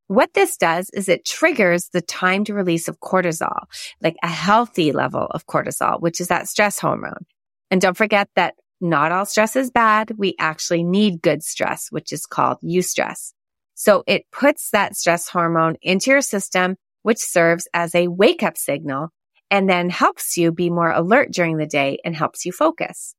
What 0.09 0.35
this 0.35 0.57
does 0.57 0.89
is 0.91 1.09
it 1.09 1.25
triggers 1.25 1.89
the 1.89 2.01
timed 2.01 2.49
release 2.49 2.87
of 2.87 3.01
cortisol, 3.01 3.65
like 4.01 4.17
a 4.23 4.29
healthy 4.29 4.93
level 4.93 5.27
of 5.31 5.47
cortisol, 5.47 6.01
which 6.01 6.21
is 6.21 6.29
that 6.29 6.49
stress 6.49 6.79
hormone. 6.79 7.27
And 7.73 7.81
don't 7.81 7.97
forget 7.97 8.29
that 8.37 8.55
not 8.81 9.13
all 9.13 9.27
stress 9.27 9.57
is 9.57 9.71
bad. 9.71 10.13
We 10.17 10.35
actually 10.39 10.85
need 10.85 11.23
good 11.23 11.43
stress, 11.43 11.89
which 11.91 12.13
is 12.13 12.27
called 12.27 12.59
eustress. 12.63 13.33
So 13.75 14.05
it 14.07 14.31
puts 14.31 14.71
that 14.71 14.97
stress 14.97 15.29
hormone 15.29 15.77
into 15.83 16.11
your 16.11 16.23
system, 16.23 16.77
which 17.03 17.19
serves 17.19 17.69
as 17.75 17.95
a 17.95 18.09
wake 18.09 18.43
up 18.43 18.57
signal 18.57 19.11
and 19.51 19.69
then 19.69 19.91
helps 19.91 20.37
you 20.37 20.53
be 20.53 20.71
more 20.71 20.91
alert 20.91 21.31
during 21.31 21.57
the 21.57 21.67
day 21.67 21.99
and 22.05 22.17
helps 22.17 22.45
you 22.45 22.53
focus. 22.53 23.15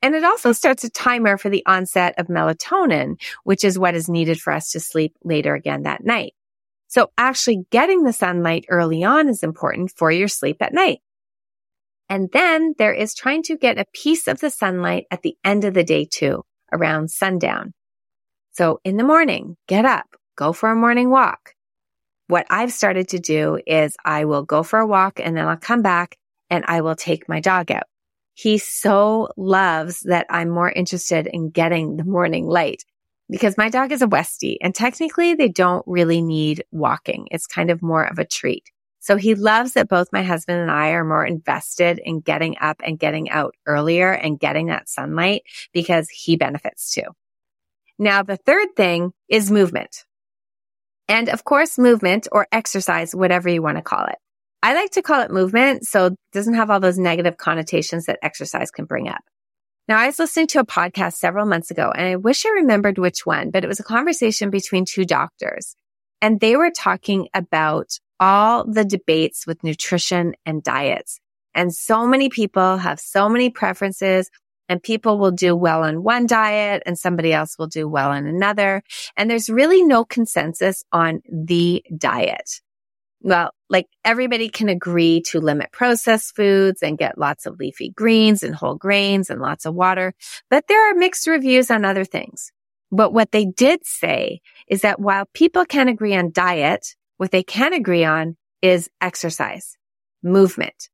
And 0.00 0.14
it 0.14 0.24
also 0.24 0.52
starts 0.52 0.84
a 0.84 0.90
timer 0.90 1.36
for 1.36 1.48
the 1.48 1.66
onset 1.66 2.14
of 2.18 2.28
melatonin, 2.28 3.20
which 3.42 3.64
is 3.64 3.78
what 3.78 3.96
is 3.96 4.08
needed 4.08 4.40
for 4.40 4.52
us 4.52 4.70
to 4.70 4.80
sleep 4.80 5.14
later 5.24 5.54
again 5.54 5.82
that 5.82 6.04
night. 6.04 6.34
So 6.86 7.10
actually 7.18 7.66
getting 7.70 8.02
the 8.02 8.12
sunlight 8.12 8.66
early 8.68 9.04
on 9.04 9.28
is 9.28 9.42
important 9.42 9.90
for 9.90 10.10
your 10.10 10.28
sleep 10.28 10.58
at 10.60 10.72
night. 10.72 11.00
And 12.08 12.30
then 12.32 12.74
there 12.78 12.94
is 12.94 13.14
trying 13.14 13.42
to 13.44 13.56
get 13.56 13.78
a 13.78 13.86
piece 13.92 14.26
of 14.28 14.40
the 14.40 14.50
sunlight 14.50 15.04
at 15.10 15.22
the 15.22 15.36
end 15.44 15.64
of 15.64 15.74
the 15.74 15.84
day 15.84 16.06
too, 16.10 16.44
around 16.72 17.10
sundown. 17.10 17.74
So 18.52 18.80
in 18.84 18.96
the 18.96 19.04
morning, 19.04 19.56
get 19.66 19.84
up, 19.84 20.06
go 20.36 20.52
for 20.52 20.70
a 20.70 20.74
morning 20.74 21.10
walk, 21.10 21.54
what 22.28 22.46
I've 22.50 22.72
started 22.72 23.08
to 23.08 23.18
do 23.18 23.58
is 23.66 23.96
I 24.04 24.26
will 24.26 24.42
go 24.42 24.62
for 24.62 24.78
a 24.78 24.86
walk 24.86 25.18
and 25.18 25.36
then 25.36 25.48
I'll 25.48 25.56
come 25.56 25.80
back 25.80 26.16
and 26.50 26.64
I 26.68 26.82
will 26.82 26.94
take 26.94 27.28
my 27.28 27.40
dog 27.40 27.70
out. 27.70 27.84
He 28.34 28.58
so 28.58 29.30
loves 29.36 30.00
that 30.00 30.26
I'm 30.30 30.50
more 30.50 30.70
interested 30.70 31.26
in 31.26 31.50
getting 31.50 31.96
the 31.96 32.04
morning 32.04 32.46
light 32.46 32.84
because 33.30 33.56
my 33.56 33.70
dog 33.70 33.92
is 33.92 34.02
a 34.02 34.06
Westie 34.06 34.58
and 34.60 34.74
technically 34.74 35.34
they 35.34 35.48
don't 35.48 35.84
really 35.86 36.20
need 36.20 36.64
walking. 36.70 37.28
It's 37.30 37.46
kind 37.46 37.70
of 37.70 37.82
more 37.82 38.04
of 38.04 38.18
a 38.18 38.26
treat. 38.26 38.70
So 39.08 39.16
he 39.16 39.34
loves 39.34 39.72
that 39.72 39.88
both 39.88 40.12
my 40.12 40.22
husband 40.22 40.60
and 40.60 40.70
I 40.70 40.90
are 40.90 41.02
more 41.02 41.24
invested 41.24 41.98
in 41.98 42.20
getting 42.20 42.56
up 42.60 42.82
and 42.84 42.98
getting 42.98 43.30
out 43.30 43.54
earlier 43.64 44.12
and 44.12 44.38
getting 44.38 44.66
that 44.66 44.86
sunlight 44.86 45.44
because 45.72 46.10
he 46.10 46.36
benefits 46.36 46.92
too. 46.92 47.04
Now, 47.98 48.22
the 48.22 48.36
third 48.36 48.76
thing 48.76 49.12
is 49.26 49.50
movement. 49.50 50.04
And 51.08 51.30
of 51.30 51.42
course, 51.42 51.78
movement 51.78 52.28
or 52.30 52.48
exercise, 52.52 53.14
whatever 53.14 53.48
you 53.48 53.62
want 53.62 53.78
to 53.78 53.82
call 53.82 54.04
it. 54.04 54.16
I 54.62 54.74
like 54.74 54.90
to 54.90 55.00
call 55.00 55.22
it 55.22 55.30
movement 55.30 55.86
so 55.86 56.08
it 56.08 56.12
doesn't 56.34 56.56
have 56.56 56.68
all 56.68 56.78
those 56.78 56.98
negative 56.98 57.38
connotations 57.38 58.04
that 58.04 58.18
exercise 58.22 58.70
can 58.70 58.84
bring 58.84 59.08
up. 59.08 59.22
Now, 59.88 59.96
I 59.96 60.04
was 60.04 60.18
listening 60.18 60.48
to 60.48 60.60
a 60.60 60.66
podcast 60.66 61.14
several 61.14 61.46
months 61.46 61.70
ago 61.70 61.90
and 61.96 62.06
I 62.06 62.16
wish 62.16 62.44
I 62.44 62.50
remembered 62.50 62.98
which 62.98 63.24
one, 63.24 63.52
but 63.52 63.64
it 63.64 63.68
was 63.68 63.80
a 63.80 63.84
conversation 63.84 64.50
between 64.50 64.84
two 64.84 65.06
doctors 65.06 65.74
and 66.20 66.40
they 66.40 66.56
were 66.56 66.70
talking 66.70 67.28
about 67.32 67.98
all 68.20 68.64
the 68.64 68.84
debates 68.84 69.46
with 69.46 69.64
nutrition 69.64 70.34
and 70.44 70.62
diets. 70.62 71.20
And 71.54 71.74
so 71.74 72.06
many 72.06 72.28
people 72.28 72.76
have 72.76 73.00
so 73.00 73.28
many 73.28 73.50
preferences 73.50 74.30
and 74.68 74.82
people 74.82 75.18
will 75.18 75.30
do 75.30 75.56
well 75.56 75.82
on 75.82 76.02
one 76.02 76.26
diet 76.26 76.82
and 76.84 76.98
somebody 76.98 77.32
else 77.32 77.58
will 77.58 77.66
do 77.66 77.88
well 77.88 78.10
on 78.10 78.26
another. 78.26 78.82
And 79.16 79.30
there's 79.30 79.48
really 79.48 79.82
no 79.82 80.04
consensus 80.04 80.84
on 80.92 81.22
the 81.30 81.82
diet. 81.96 82.60
Well, 83.20 83.50
like 83.68 83.86
everybody 84.04 84.48
can 84.48 84.68
agree 84.68 85.22
to 85.28 85.40
limit 85.40 85.72
processed 85.72 86.36
foods 86.36 86.82
and 86.82 86.98
get 86.98 87.18
lots 87.18 87.46
of 87.46 87.58
leafy 87.58 87.90
greens 87.90 88.42
and 88.42 88.54
whole 88.54 88.76
grains 88.76 89.28
and 89.28 89.40
lots 89.40 89.66
of 89.66 89.74
water, 89.74 90.14
but 90.50 90.68
there 90.68 90.90
are 90.90 90.94
mixed 90.94 91.26
reviews 91.26 91.70
on 91.70 91.84
other 91.84 92.04
things. 92.04 92.52
But 92.92 93.12
what 93.12 93.32
they 93.32 93.44
did 93.44 93.84
say 93.84 94.40
is 94.68 94.82
that 94.82 95.00
while 95.00 95.26
people 95.34 95.64
can 95.64 95.88
agree 95.88 96.14
on 96.14 96.30
diet, 96.32 96.94
what 97.18 97.30
they 97.30 97.42
can 97.42 97.74
agree 97.74 98.04
on 98.04 98.36
is 98.62 98.90
exercise, 99.00 99.76
movement, 100.22 100.88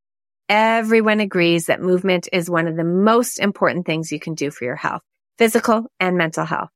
Everyone 0.49 1.21
agrees 1.21 1.67
that 1.67 1.81
movement 1.81 2.29
is 2.31 2.51
one 2.51 2.69
of 2.69 2.77
the 2.77 2.85
most 2.85 3.39
important 3.39 3.87
things 3.87 4.13
you 4.13 4.21
can 4.21 4.35
do 4.35 4.51
for 4.51 4.65
your 4.65 4.77
health, 4.77 5.01
physical 5.39 5.87
and 5.99 6.19
mental 6.19 6.45
health. 6.45 6.69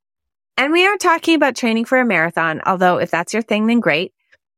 And 0.57 0.73
we 0.73 0.87
aren't 0.87 1.03
talking 1.03 1.35
about 1.35 1.55
training 1.55 1.85
for 1.85 1.99
a 1.99 2.05
marathon, 2.05 2.63
although 2.65 2.97
if 2.97 3.11
that's 3.11 3.35
your 3.35 3.43
thing, 3.43 3.67
then 3.67 3.81
great. 3.81 4.13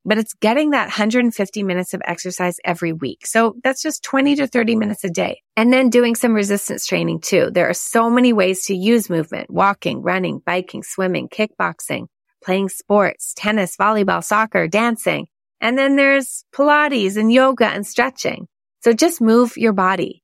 But 0.04 0.18
it's 0.18 0.32
getting 0.34 0.70
that 0.70 0.84
150 0.84 1.62
minutes 1.64 1.92
of 1.92 2.02
exercise 2.04 2.56
every 2.64 2.92
week. 2.92 3.26
So 3.26 3.56
that's 3.64 3.82
just 3.82 4.04
20 4.04 4.36
to 4.36 4.46
30 4.46 4.76
minutes 4.76 5.02
a 5.02 5.10
day. 5.10 5.42
And 5.56 5.72
then 5.72 5.90
doing 5.90 6.14
some 6.14 6.32
resistance 6.32 6.86
training 6.86 7.20
too. 7.20 7.50
There 7.52 7.68
are 7.68 7.74
so 7.74 8.08
many 8.08 8.32
ways 8.32 8.66
to 8.66 8.76
use 8.76 9.10
movement, 9.10 9.50
walking, 9.50 10.02
running, 10.02 10.38
biking, 10.38 10.84
swimming, 10.84 11.28
kickboxing, 11.28 12.06
playing 12.42 12.68
sports, 12.68 13.34
tennis, 13.36 13.76
volleyball, 13.76 14.22
soccer, 14.22 14.68
dancing. 14.68 15.26
And 15.60 15.76
then 15.76 15.96
there's 15.96 16.44
Pilates 16.54 17.16
and 17.16 17.32
yoga 17.32 17.66
and 17.66 17.86
stretching. 17.86 18.48
So 18.82 18.92
just 18.92 19.20
move 19.20 19.56
your 19.56 19.72
body 19.72 20.22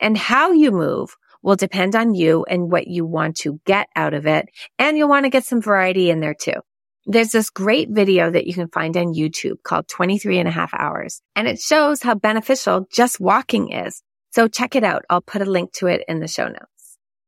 and 0.00 0.16
how 0.16 0.52
you 0.52 0.70
move 0.70 1.16
will 1.42 1.56
depend 1.56 1.94
on 1.94 2.14
you 2.14 2.44
and 2.48 2.70
what 2.70 2.86
you 2.86 3.04
want 3.04 3.36
to 3.36 3.60
get 3.66 3.88
out 3.96 4.14
of 4.14 4.26
it. 4.26 4.46
And 4.78 4.96
you'll 4.96 5.08
want 5.08 5.24
to 5.24 5.30
get 5.30 5.44
some 5.44 5.60
variety 5.60 6.10
in 6.10 6.20
there 6.20 6.34
too. 6.34 6.60
There's 7.04 7.30
this 7.30 7.50
great 7.50 7.88
video 7.90 8.30
that 8.30 8.46
you 8.46 8.54
can 8.54 8.68
find 8.68 8.96
on 8.96 9.14
YouTube 9.14 9.62
called 9.62 9.86
23 9.86 10.40
and 10.40 10.48
a 10.48 10.52
half 10.52 10.74
hours 10.74 11.20
and 11.36 11.46
it 11.46 11.60
shows 11.60 12.02
how 12.02 12.16
beneficial 12.16 12.86
just 12.92 13.20
walking 13.20 13.70
is. 13.70 14.02
So 14.30 14.48
check 14.48 14.74
it 14.74 14.84
out. 14.84 15.04
I'll 15.08 15.20
put 15.20 15.42
a 15.42 15.50
link 15.50 15.72
to 15.74 15.86
it 15.86 16.04
in 16.08 16.18
the 16.18 16.28
show 16.28 16.48
notes. 16.48 16.75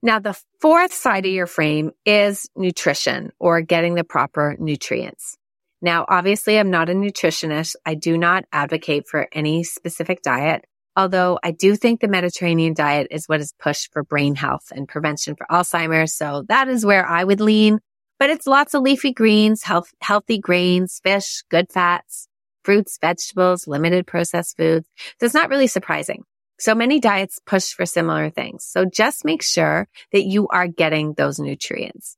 Now, 0.02 0.20
the 0.20 0.38
fourth 0.60 0.92
side 0.92 1.26
of 1.26 1.32
your 1.32 1.48
frame 1.48 1.90
is 2.06 2.48
nutrition 2.54 3.32
or 3.40 3.60
getting 3.62 3.94
the 3.94 4.04
proper 4.04 4.56
nutrients. 4.58 5.36
Now, 5.82 6.06
obviously, 6.08 6.58
I'm 6.58 6.70
not 6.70 6.88
a 6.88 6.92
nutritionist. 6.92 7.74
I 7.84 7.94
do 7.94 8.16
not 8.16 8.44
advocate 8.52 9.08
for 9.08 9.28
any 9.32 9.64
specific 9.64 10.22
diet, 10.22 10.64
although 10.96 11.38
I 11.42 11.50
do 11.50 11.74
think 11.74 12.00
the 12.00 12.08
Mediterranean 12.08 12.74
diet 12.74 13.08
is 13.10 13.26
what 13.26 13.40
is 13.40 13.54
pushed 13.58 13.92
for 13.92 14.04
brain 14.04 14.34
health 14.36 14.72
and 14.72 14.88
prevention 14.88 15.34
for 15.36 15.46
Alzheimer's. 15.50 16.14
So 16.14 16.44
that 16.48 16.68
is 16.68 16.86
where 16.86 17.06
I 17.06 17.24
would 17.24 17.40
lean. 17.40 17.80
But 18.20 18.30
it's 18.30 18.46
lots 18.46 18.74
of 18.74 18.82
leafy 18.82 19.12
greens, 19.12 19.62
health, 19.62 19.92
healthy 20.00 20.38
grains, 20.38 21.00
fish, 21.04 21.42
good 21.50 21.70
fats, 21.72 22.28
fruits, 22.64 22.98
vegetables, 23.00 23.68
limited 23.68 24.06
processed 24.06 24.56
foods. 24.56 24.88
So 25.20 25.26
it's 25.26 25.34
not 25.34 25.50
really 25.50 25.68
surprising. 25.68 26.24
So 26.58 26.74
many 26.74 26.98
diets 26.98 27.38
push 27.46 27.72
for 27.72 27.86
similar 27.86 28.30
things. 28.30 28.64
So 28.64 28.84
just 28.84 29.24
make 29.24 29.42
sure 29.42 29.88
that 30.12 30.24
you 30.24 30.48
are 30.48 30.66
getting 30.66 31.14
those 31.14 31.38
nutrients. 31.38 32.16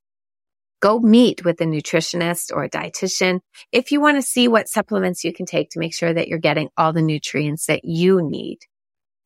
Go 0.80 0.98
meet 0.98 1.44
with 1.44 1.60
a 1.60 1.64
nutritionist 1.64 2.50
or 2.50 2.64
a 2.64 2.70
dietitian 2.70 3.40
if 3.70 3.92
you 3.92 4.00
want 4.00 4.16
to 4.16 4.22
see 4.22 4.48
what 4.48 4.66
supplements 4.66 5.24
you 5.24 5.32
can 5.34 5.44
take 5.44 5.68
to 5.70 5.78
make 5.78 5.94
sure 5.94 6.12
that 6.12 6.26
you're 6.26 6.38
getting 6.38 6.70
all 6.78 6.94
the 6.94 7.02
nutrients 7.02 7.66
that 7.66 7.84
you 7.84 8.22
need. 8.22 8.60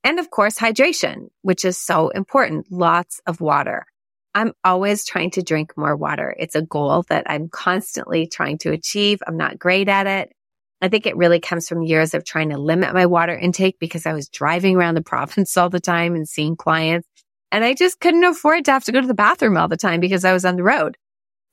And 0.02 0.18
of 0.18 0.30
course, 0.30 0.59
hydration, 0.59 1.28
which 1.42 1.64
is 1.64 1.78
so 1.78 2.09
important. 2.09 2.66
Lots 2.73 3.21
of 3.25 3.40
water. 3.40 3.87
I'm 4.35 4.52
always 4.64 5.06
trying 5.06 5.30
to 5.33 5.42
drink 5.42 5.76
more 5.76 5.97
water. 5.97 6.35
It's 6.37 6.56
a 6.56 6.62
goal 6.62 7.04
that 7.09 7.30
I'm 7.30 7.49
constantly 7.49 8.26
trying 8.26 8.59
to 8.59 8.73
achieve. 8.73 9.23
I'm 9.25 9.37
not 9.37 9.61
great 9.61 9.88
at 9.88 10.09
it. 10.09 10.33
I 10.85 10.88
think 10.88 11.07
it 11.07 11.17
really 11.17 11.41
comes 11.41 11.67
from 11.67 11.83
years 11.83 12.12
of 12.12 12.25
trying 12.25 12.50
to 12.50 12.59
limit 12.59 12.93
my 12.93 13.07
water 13.07 13.35
intake 13.35 13.79
because 13.79 14.05
I 14.05 14.12
was 14.12 14.29
driving 14.29 14.76
around 14.76 14.97
the 14.97 15.03
province 15.14 15.57
all 15.57 15.71
the 15.71 15.81
time 15.81 16.14
and 16.14 16.29
seeing 16.29 16.57
clients. 16.57 17.09
And 17.50 17.64
I 17.64 17.73
just 17.73 18.00
couldn't 18.00 18.25
afford 18.25 18.67
to 18.67 18.73
have 18.73 18.85
to 18.85 18.93
go 18.93 19.00
to 19.00 19.07
the 19.07 19.14
bathroom 19.14 19.57
all 19.57 19.67
the 19.67 19.79
time 19.79 20.00
because 20.00 20.26
I 20.26 20.35
was 20.35 20.45
on 20.45 20.57
the 20.57 20.62
road. 20.62 20.99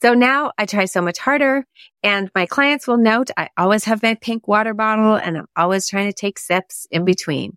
So 0.01 0.13
now 0.13 0.51
I 0.57 0.65
try 0.65 0.83
so 0.83 1.01
much 1.01 1.17
harder 1.17 1.63
and 2.03 2.29
my 2.35 2.45
clients 2.45 2.87
will 2.87 2.97
note 2.97 3.29
I 3.37 3.47
always 3.55 3.85
have 3.85 4.03
my 4.03 4.15
pink 4.15 4.49
water 4.49 4.73
bottle 4.73 5.15
and 5.15 5.37
I'm 5.37 5.47
always 5.55 5.87
trying 5.87 6.09
to 6.09 6.13
take 6.13 6.37
sips 6.37 6.85
in 6.91 7.05
between. 7.05 7.55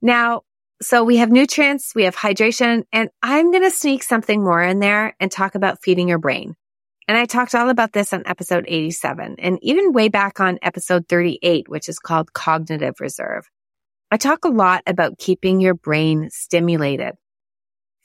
Now, 0.00 0.42
so 0.80 1.04
we 1.04 1.18
have 1.18 1.30
nutrients, 1.30 1.94
we 1.94 2.04
have 2.04 2.16
hydration, 2.16 2.84
and 2.92 3.10
I'm 3.22 3.50
going 3.50 3.62
to 3.62 3.70
sneak 3.70 4.02
something 4.02 4.42
more 4.42 4.62
in 4.62 4.80
there 4.80 5.14
and 5.20 5.30
talk 5.30 5.54
about 5.54 5.82
feeding 5.82 6.08
your 6.08 6.18
brain. 6.18 6.54
And 7.12 7.18
I 7.18 7.26
talked 7.26 7.54
all 7.54 7.68
about 7.68 7.92
this 7.92 8.14
on 8.14 8.22
episode 8.24 8.64
87 8.66 9.36
and 9.38 9.58
even 9.60 9.92
way 9.92 10.08
back 10.08 10.40
on 10.40 10.58
episode 10.62 11.08
38, 11.10 11.68
which 11.68 11.90
is 11.90 11.98
called 11.98 12.32
cognitive 12.32 12.94
reserve. 13.00 13.50
I 14.10 14.16
talk 14.16 14.46
a 14.46 14.48
lot 14.48 14.82
about 14.86 15.18
keeping 15.18 15.60
your 15.60 15.74
brain 15.74 16.30
stimulated 16.30 17.16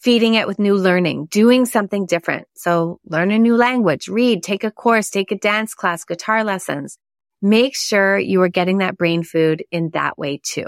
feeding 0.02 0.34
it 0.34 0.46
with 0.46 0.60
new 0.60 0.76
learning, 0.76 1.28
doing 1.32 1.66
something 1.66 2.06
different. 2.06 2.50
So 2.58 3.00
learn 3.06 3.32
a 3.32 3.40
new 3.40 3.56
language, 3.56 4.10
read, 4.10 4.44
take 4.44 4.66
a 4.66 4.72
course, 4.72 5.10
take 5.10 5.32
a 5.32 5.38
dance 5.38 5.74
class, 5.74 6.04
guitar 6.04 6.44
lessons. 6.44 6.98
Make 7.42 7.78
sure 7.78 8.20
you 8.20 8.42
are 8.42 8.50
getting 8.50 8.80
that 8.80 8.98
brain 8.98 9.24
food 9.24 9.64
in 9.72 9.92
that 9.94 10.18
way 10.18 10.42
too. 10.44 10.68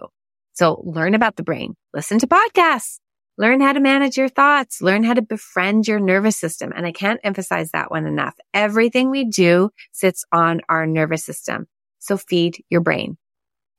So 0.53 0.81
learn 0.85 1.13
about 1.13 1.35
the 1.35 1.43
brain, 1.43 1.75
listen 1.93 2.19
to 2.19 2.27
podcasts, 2.27 2.99
learn 3.39 3.61
how 3.61 3.71
to 3.71 3.79
manage 3.79 4.17
your 4.17 4.27
thoughts, 4.27 4.81
learn 4.81 5.03
how 5.03 5.13
to 5.13 5.21
befriend 5.21 5.87
your 5.87 5.99
nervous 5.99 6.35
system. 6.35 6.73
And 6.75 6.85
I 6.85 6.91
can't 6.91 7.21
emphasize 7.23 7.71
that 7.71 7.89
one 7.89 8.05
enough. 8.05 8.35
Everything 8.53 9.09
we 9.09 9.23
do 9.23 9.69
sits 9.93 10.25
on 10.31 10.59
our 10.67 10.85
nervous 10.85 11.23
system. 11.23 11.65
So 11.99 12.17
feed 12.17 12.63
your 12.69 12.81
brain. 12.81 13.17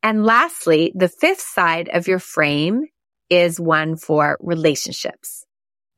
And 0.02 0.24
lastly, 0.24 0.92
the 0.94 1.08
fifth 1.08 1.42
side 1.42 1.90
of 1.92 2.08
your 2.08 2.18
frame 2.18 2.86
is 3.28 3.60
one 3.60 3.96
for 3.96 4.38
relationships. 4.40 5.44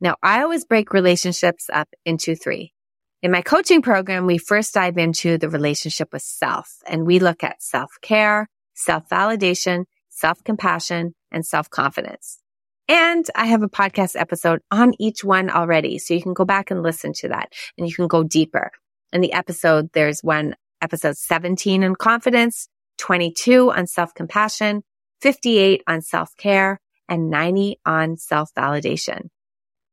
Now, 0.01 0.17
I 0.21 0.41
always 0.41 0.65
break 0.65 0.91
relationships 0.91 1.69
up 1.71 1.87
into 2.05 2.35
three. 2.35 2.73
In 3.21 3.31
my 3.31 3.41
coaching 3.41 3.81
program, 3.81 4.25
we 4.25 4.37
first 4.37 4.73
dive 4.73 4.97
into 4.97 5.37
the 5.37 5.47
relationship 5.47 6.11
with 6.11 6.21
self 6.21 6.79
and 6.85 7.05
we 7.05 7.19
look 7.19 7.45
at 7.45 7.63
self 7.63 7.91
care, 8.01 8.49
self 8.73 9.07
validation, 9.07 9.85
self 10.09 10.43
compassion, 10.43 11.15
and 11.31 11.45
self 11.45 11.69
confidence. 11.69 12.42
And 12.87 13.25
I 13.35 13.45
have 13.45 13.63
a 13.63 13.69
podcast 13.69 14.19
episode 14.19 14.59
on 14.69 14.93
each 14.99 15.23
one 15.23 15.49
already. 15.49 15.97
So 15.99 16.13
you 16.13 16.21
can 16.21 16.33
go 16.33 16.45
back 16.45 16.69
and 16.69 16.83
listen 16.83 17.13
to 17.13 17.29
that 17.29 17.53
and 17.77 17.87
you 17.87 17.93
can 17.93 18.07
go 18.07 18.23
deeper. 18.23 18.71
In 19.11 19.21
the 19.21 19.33
episode, 19.33 19.89
there's 19.93 20.21
one 20.21 20.55
episode 20.81 21.17
17 21.17 21.83
on 21.83 21.95
confidence, 21.95 22.67
22 22.97 23.71
on 23.71 23.87
self 23.87 24.13
compassion, 24.13 24.83
58 25.21 25.83
on 25.87 26.01
self 26.01 26.35
care, 26.37 26.79
and 27.07 27.29
90 27.29 27.79
on 27.85 28.17
self 28.17 28.49
validation. 28.57 29.29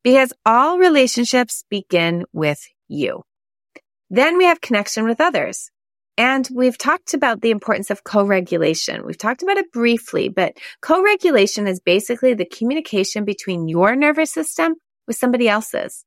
Because 0.03 0.33
all 0.45 0.79
relationships 0.79 1.65
begin 1.71 2.25
with 2.33 2.67
you. 2.89 3.23
Then 4.09 4.39
we 4.39 4.45
have 4.45 4.61
connection 4.61 5.05
with 5.05 5.21
others. 5.21 5.71
And 6.21 6.47
we've 6.53 6.77
talked 6.77 7.15
about 7.15 7.41
the 7.41 7.51
importance 7.51 7.91
of 7.91 8.05
co-regulation. 8.05 9.07
We've 9.07 9.17
talked 9.17 9.43
about 9.43 9.57
it 9.57 9.73
briefly, 9.73 10.29
but 10.29 10.59
co-regulation 10.83 11.67
is 11.67 11.81
basically 11.81 12.35
the 12.35 12.45
communication 12.45 13.25
between 13.25 13.69
your 13.69 13.97
nervous 13.97 14.31
system 14.31 14.75
with 15.07 15.17
somebody 15.17 15.49
else's. 15.49 16.05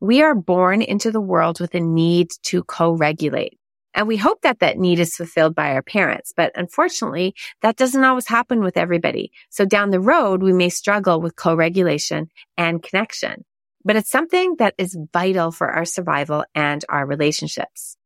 We 0.00 0.20
are 0.20 0.34
born 0.34 0.82
into 0.82 1.12
the 1.12 1.20
world 1.20 1.60
with 1.60 1.76
a 1.76 1.80
need 1.80 2.32
to 2.46 2.64
co-regulate. 2.64 3.56
And 3.94 4.08
we 4.08 4.16
hope 4.16 4.40
that 4.42 4.58
that 4.58 4.78
need 4.78 4.98
is 4.98 5.14
fulfilled 5.14 5.54
by 5.54 5.74
our 5.74 5.82
parents. 5.82 6.32
But 6.36 6.50
unfortunately, 6.56 7.36
that 7.60 7.76
doesn't 7.76 8.02
always 8.02 8.26
happen 8.26 8.64
with 8.64 8.76
everybody. 8.76 9.30
So 9.50 9.64
down 9.64 9.90
the 9.90 10.00
road, 10.00 10.42
we 10.42 10.52
may 10.52 10.70
struggle 10.70 11.20
with 11.20 11.36
co-regulation 11.36 12.30
and 12.56 12.82
connection, 12.82 13.44
but 13.84 13.94
it's 13.94 14.10
something 14.10 14.56
that 14.58 14.74
is 14.76 14.98
vital 15.12 15.52
for 15.52 15.68
our 15.68 15.84
survival 15.84 16.44
and 16.52 16.84
our 16.88 17.06
relationships. 17.06 17.96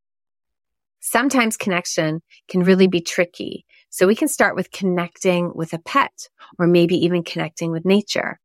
Sometimes 1.09 1.57
connection 1.57 2.21
can 2.49 2.64
really 2.64 2.88
be 2.88 3.01
tricky. 3.01 3.64
So 3.90 4.09
we 4.09 4.16
can 4.16 4.27
start 4.27 4.57
with 4.57 4.73
connecting 4.73 5.53
with 5.55 5.73
a 5.73 5.79
pet 5.79 6.29
or 6.59 6.66
maybe 6.66 6.97
even 6.97 7.23
connecting 7.23 7.71
with 7.71 7.85
nature. 7.85 8.40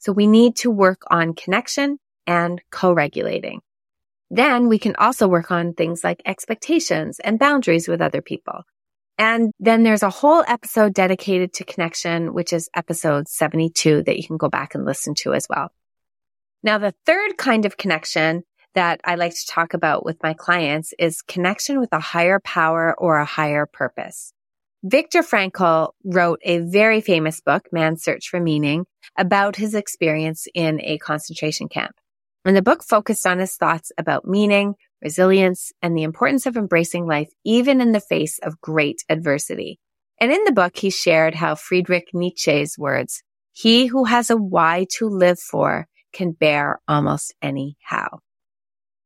So 0.00 0.10
we 0.10 0.26
need 0.26 0.56
to 0.56 0.72
work 0.72 1.02
on 1.08 1.34
connection 1.34 2.00
and 2.26 2.60
co-regulating. 2.72 3.60
Then 4.28 4.66
we 4.66 4.80
can 4.80 4.96
also 4.96 5.28
work 5.28 5.52
on 5.52 5.72
things 5.72 6.02
like 6.02 6.20
expectations 6.26 7.20
and 7.20 7.38
boundaries 7.38 7.86
with 7.86 8.00
other 8.00 8.20
people. 8.20 8.64
And 9.16 9.52
then 9.60 9.84
there's 9.84 10.02
a 10.02 10.10
whole 10.10 10.42
episode 10.48 10.94
dedicated 10.94 11.52
to 11.54 11.64
connection, 11.64 12.34
which 12.34 12.52
is 12.52 12.68
episode 12.74 13.28
72 13.28 14.02
that 14.02 14.16
you 14.16 14.26
can 14.26 14.36
go 14.36 14.48
back 14.48 14.74
and 14.74 14.84
listen 14.84 15.14
to 15.18 15.32
as 15.32 15.46
well. 15.48 15.70
Now, 16.64 16.78
the 16.78 16.94
third 17.06 17.36
kind 17.36 17.64
of 17.64 17.76
connection 17.76 18.42
that 18.74 19.00
I 19.04 19.14
like 19.14 19.34
to 19.34 19.46
talk 19.46 19.74
about 19.74 20.04
with 20.04 20.22
my 20.22 20.34
clients 20.34 20.92
is 20.98 21.22
connection 21.22 21.80
with 21.80 21.92
a 21.92 22.00
higher 22.00 22.40
power 22.40 22.94
or 22.98 23.18
a 23.18 23.24
higher 23.24 23.66
purpose. 23.66 24.32
Viktor 24.82 25.22
Frankl 25.22 25.92
wrote 26.04 26.40
a 26.44 26.58
very 26.58 27.00
famous 27.00 27.40
book, 27.40 27.68
Man's 27.72 28.02
Search 28.02 28.28
for 28.28 28.38
Meaning, 28.38 28.84
about 29.16 29.56
his 29.56 29.74
experience 29.74 30.46
in 30.54 30.80
a 30.82 30.98
concentration 30.98 31.68
camp. 31.68 31.94
And 32.44 32.54
the 32.54 32.62
book 32.62 32.84
focused 32.84 33.26
on 33.26 33.38
his 33.38 33.56
thoughts 33.56 33.92
about 33.96 34.26
meaning, 34.26 34.74
resilience, 35.00 35.72
and 35.80 35.96
the 35.96 36.02
importance 36.02 36.44
of 36.44 36.56
embracing 36.56 37.06
life 37.06 37.30
even 37.44 37.80
in 37.80 37.92
the 37.92 38.00
face 38.00 38.38
of 38.42 38.60
great 38.60 39.02
adversity. 39.08 39.78
And 40.20 40.30
in 40.30 40.44
the 40.44 40.52
book, 40.52 40.76
he 40.76 40.90
shared 40.90 41.34
how 41.34 41.54
Friedrich 41.54 42.08
Nietzsche's 42.12 42.76
words, 42.78 43.22
he 43.52 43.86
who 43.86 44.04
has 44.04 44.30
a 44.30 44.36
why 44.36 44.86
to 44.98 45.08
live 45.08 45.38
for 45.38 45.86
can 46.12 46.32
bear 46.32 46.80
almost 46.86 47.34
any 47.40 47.76
how. 47.82 48.20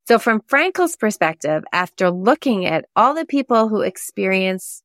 So 0.08 0.18
from 0.18 0.40
Frankl's 0.46 0.96
perspective, 0.96 1.64
after 1.70 2.10
looking 2.10 2.64
at 2.64 2.86
all 2.96 3.12
the 3.12 3.26
people 3.26 3.68
who 3.68 3.82
experience 3.82 4.82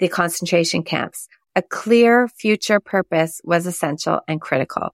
the 0.00 0.08
concentration 0.08 0.82
camps, 0.82 1.28
a 1.54 1.62
clear 1.62 2.26
future 2.26 2.80
purpose 2.80 3.40
was 3.44 3.68
essential 3.68 4.18
and 4.26 4.40
critical. 4.40 4.92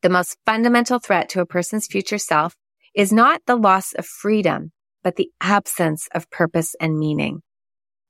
The 0.00 0.08
most 0.08 0.38
fundamental 0.46 1.00
threat 1.00 1.28
to 1.30 1.42
a 1.42 1.44
person's 1.44 1.86
future 1.86 2.16
self 2.16 2.56
is 2.94 3.12
not 3.12 3.42
the 3.44 3.56
loss 3.56 3.92
of 3.92 4.06
freedom, 4.06 4.72
but 5.04 5.16
the 5.16 5.30
absence 5.38 6.08
of 6.14 6.30
purpose 6.30 6.74
and 6.80 6.98
meaning. 6.98 7.42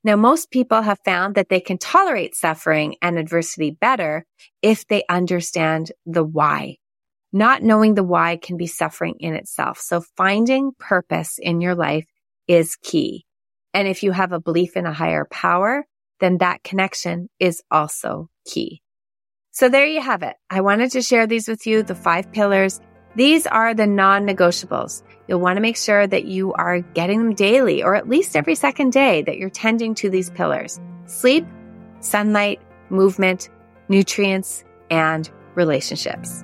Now, 0.05 0.15
most 0.15 0.49
people 0.49 0.83
have 0.83 0.99
found 1.03 1.35
that 1.35 1.49
they 1.49 1.59
can 1.59 1.77
tolerate 1.77 2.35
suffering 2.35 2.95
and 3.01 3.19
adversity 3.19 3.71
better 3.71 4.23
if 4.61 4.87
they 4.87 5.03
understand 5.09 5.91
the 6.05 6.23
why. 6.23 6.77
Not 7.31 7.61
knowing 7.61 7.93
the 7.93 8.03
why 8.03 8.37
can 8.37 8.57
be 8.57 8.67
suffering 8.67 9.15
in 9.19 9.35
itself. 9.35 9.79
So 9.79 10.01
finding 10.17 10.71
purpose 10.79 11.37
in 11.39 11.61
your 11.61 11.75
life 11.75 12.07
is 12.47 12.75
key. 12.81 13.25
And 13.73 13.87
if 13.87 14.01
you 14.01 14.11
have 14.11 14.31
a 14.31 14.39
belief 14.39 14.75
in 14.75 14.85
a 14.85 14.93
higher 14.93 15.27
power, 15.29 15.85
then 16.19 16.39
that 16.39 16.63
connection 16.63 17.29
is 17.39 17.61
also 17.69 18.29
key. 18.45 18.81
So 19.51 19.69
there 19.69 19.85
you 19.85 20.01
have 20.01 20.23
it. 20.23 20.35
I 20.49 20.61
wanted 20.61 20.91
to 20.91 21.01
share 21.01 21.27
these 21.27 21.47
with 21.47 21.67
you, 21.67 21.83
the 21.83 21.95
five 21.95 22.31
pillars. 22.31 22.81
These 23.15 23.45
are 23.47 23.73
the 23.73 23.87
non-negotiables. 23.87 25.03
You'll 25.27 25.39
want 25.39 25.57
to 25.57 25.61
make 25.61 25.77
sure 25.77 26.07
that 26.07 26.25
you 26.25 26.53
are 26.53 26.79
getting 26.79 27.19
them 27.19 27.35
daily 27.35 27.83
or 27.83 27.95
at 27.95 28.09
least 28.09 28.35
every 28.35 28.55
second 28.55 28.91
day 28.91 29.21
that 29.23 29.37
you're 29.37 29.49
tending 29.49 29.95
to 29.95 30.09
these 30.09 30.29
pillars. 30.29 30.79
Sleep, 31.05 31.45
sunlight, 31.99 32.61
movement, 32.89 33.49
nutrients, 33.87 34.63
and 34.89 35.29
relationships. 35.55 36.43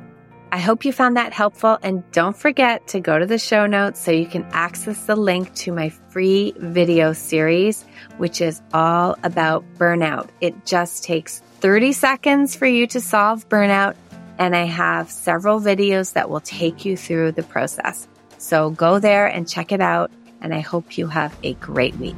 I 0.55 0.59
hope 0.59 0.85
you 0.85 0.93
found 0.93 1.17
that 1.17 1.33
helpful 1.33 1.77
and 1.83 2.09
don't 2.13 2.33
forget 2.33 2.87
to 2.87 3.01
go 3.01 3.19
to 3.19 3.25
the 3.25 3.37
show 3.37 3.65
notes 3.65 3.99
so 3.99 4.11
you 4.11 4.25
can 4.25 4.47
access 4.53 5.05
the 5.05 5.17
link 5.17 5.53
to 5.55 5.73
my 5.73 5.89
free 5.89 6.53
video 6.55 7.11
series, 7.11 7.83
which 8.19 8.39
is 8.39 8.61
all 8.73 9.17
about 9.21 9.65
burnout. 9.77 10.29
It 10.39 10.65
just 10.65 11.03
takes 11.03 11.41
30 11.59 11.91
seconds 11.91 12.55
for 12.55 12.65
you 12.65 12.87
to 12.87 13.01
solve 13.01 13.49
burnout. 13.49 13.97
And 14.37 14.55
I 14.55 14.63
have 14.63 15.11
several 15.11 15.59
videos 15.59 16.13
that 16.13 16.29
will 16.29 16.39
take 16.39 16.85
you 16.85 16.95
through 16.95 17.33
the 17.33 17.43
process. 17.43 18.07
So 18.37 18.69
go 18.69 18.97
there 18.97 19.27
and 19.27 19.49
check 19.49 19.73
it 19.73 19.81
out. 19.81 20.09
And 20.39 20.53
I 20.53 20.61
hope 20.61 20.97
you 20.97 21.07
have 21.07 21.37
a 21.43 21.55
great 21.55 21.97
week. 21.97 22.15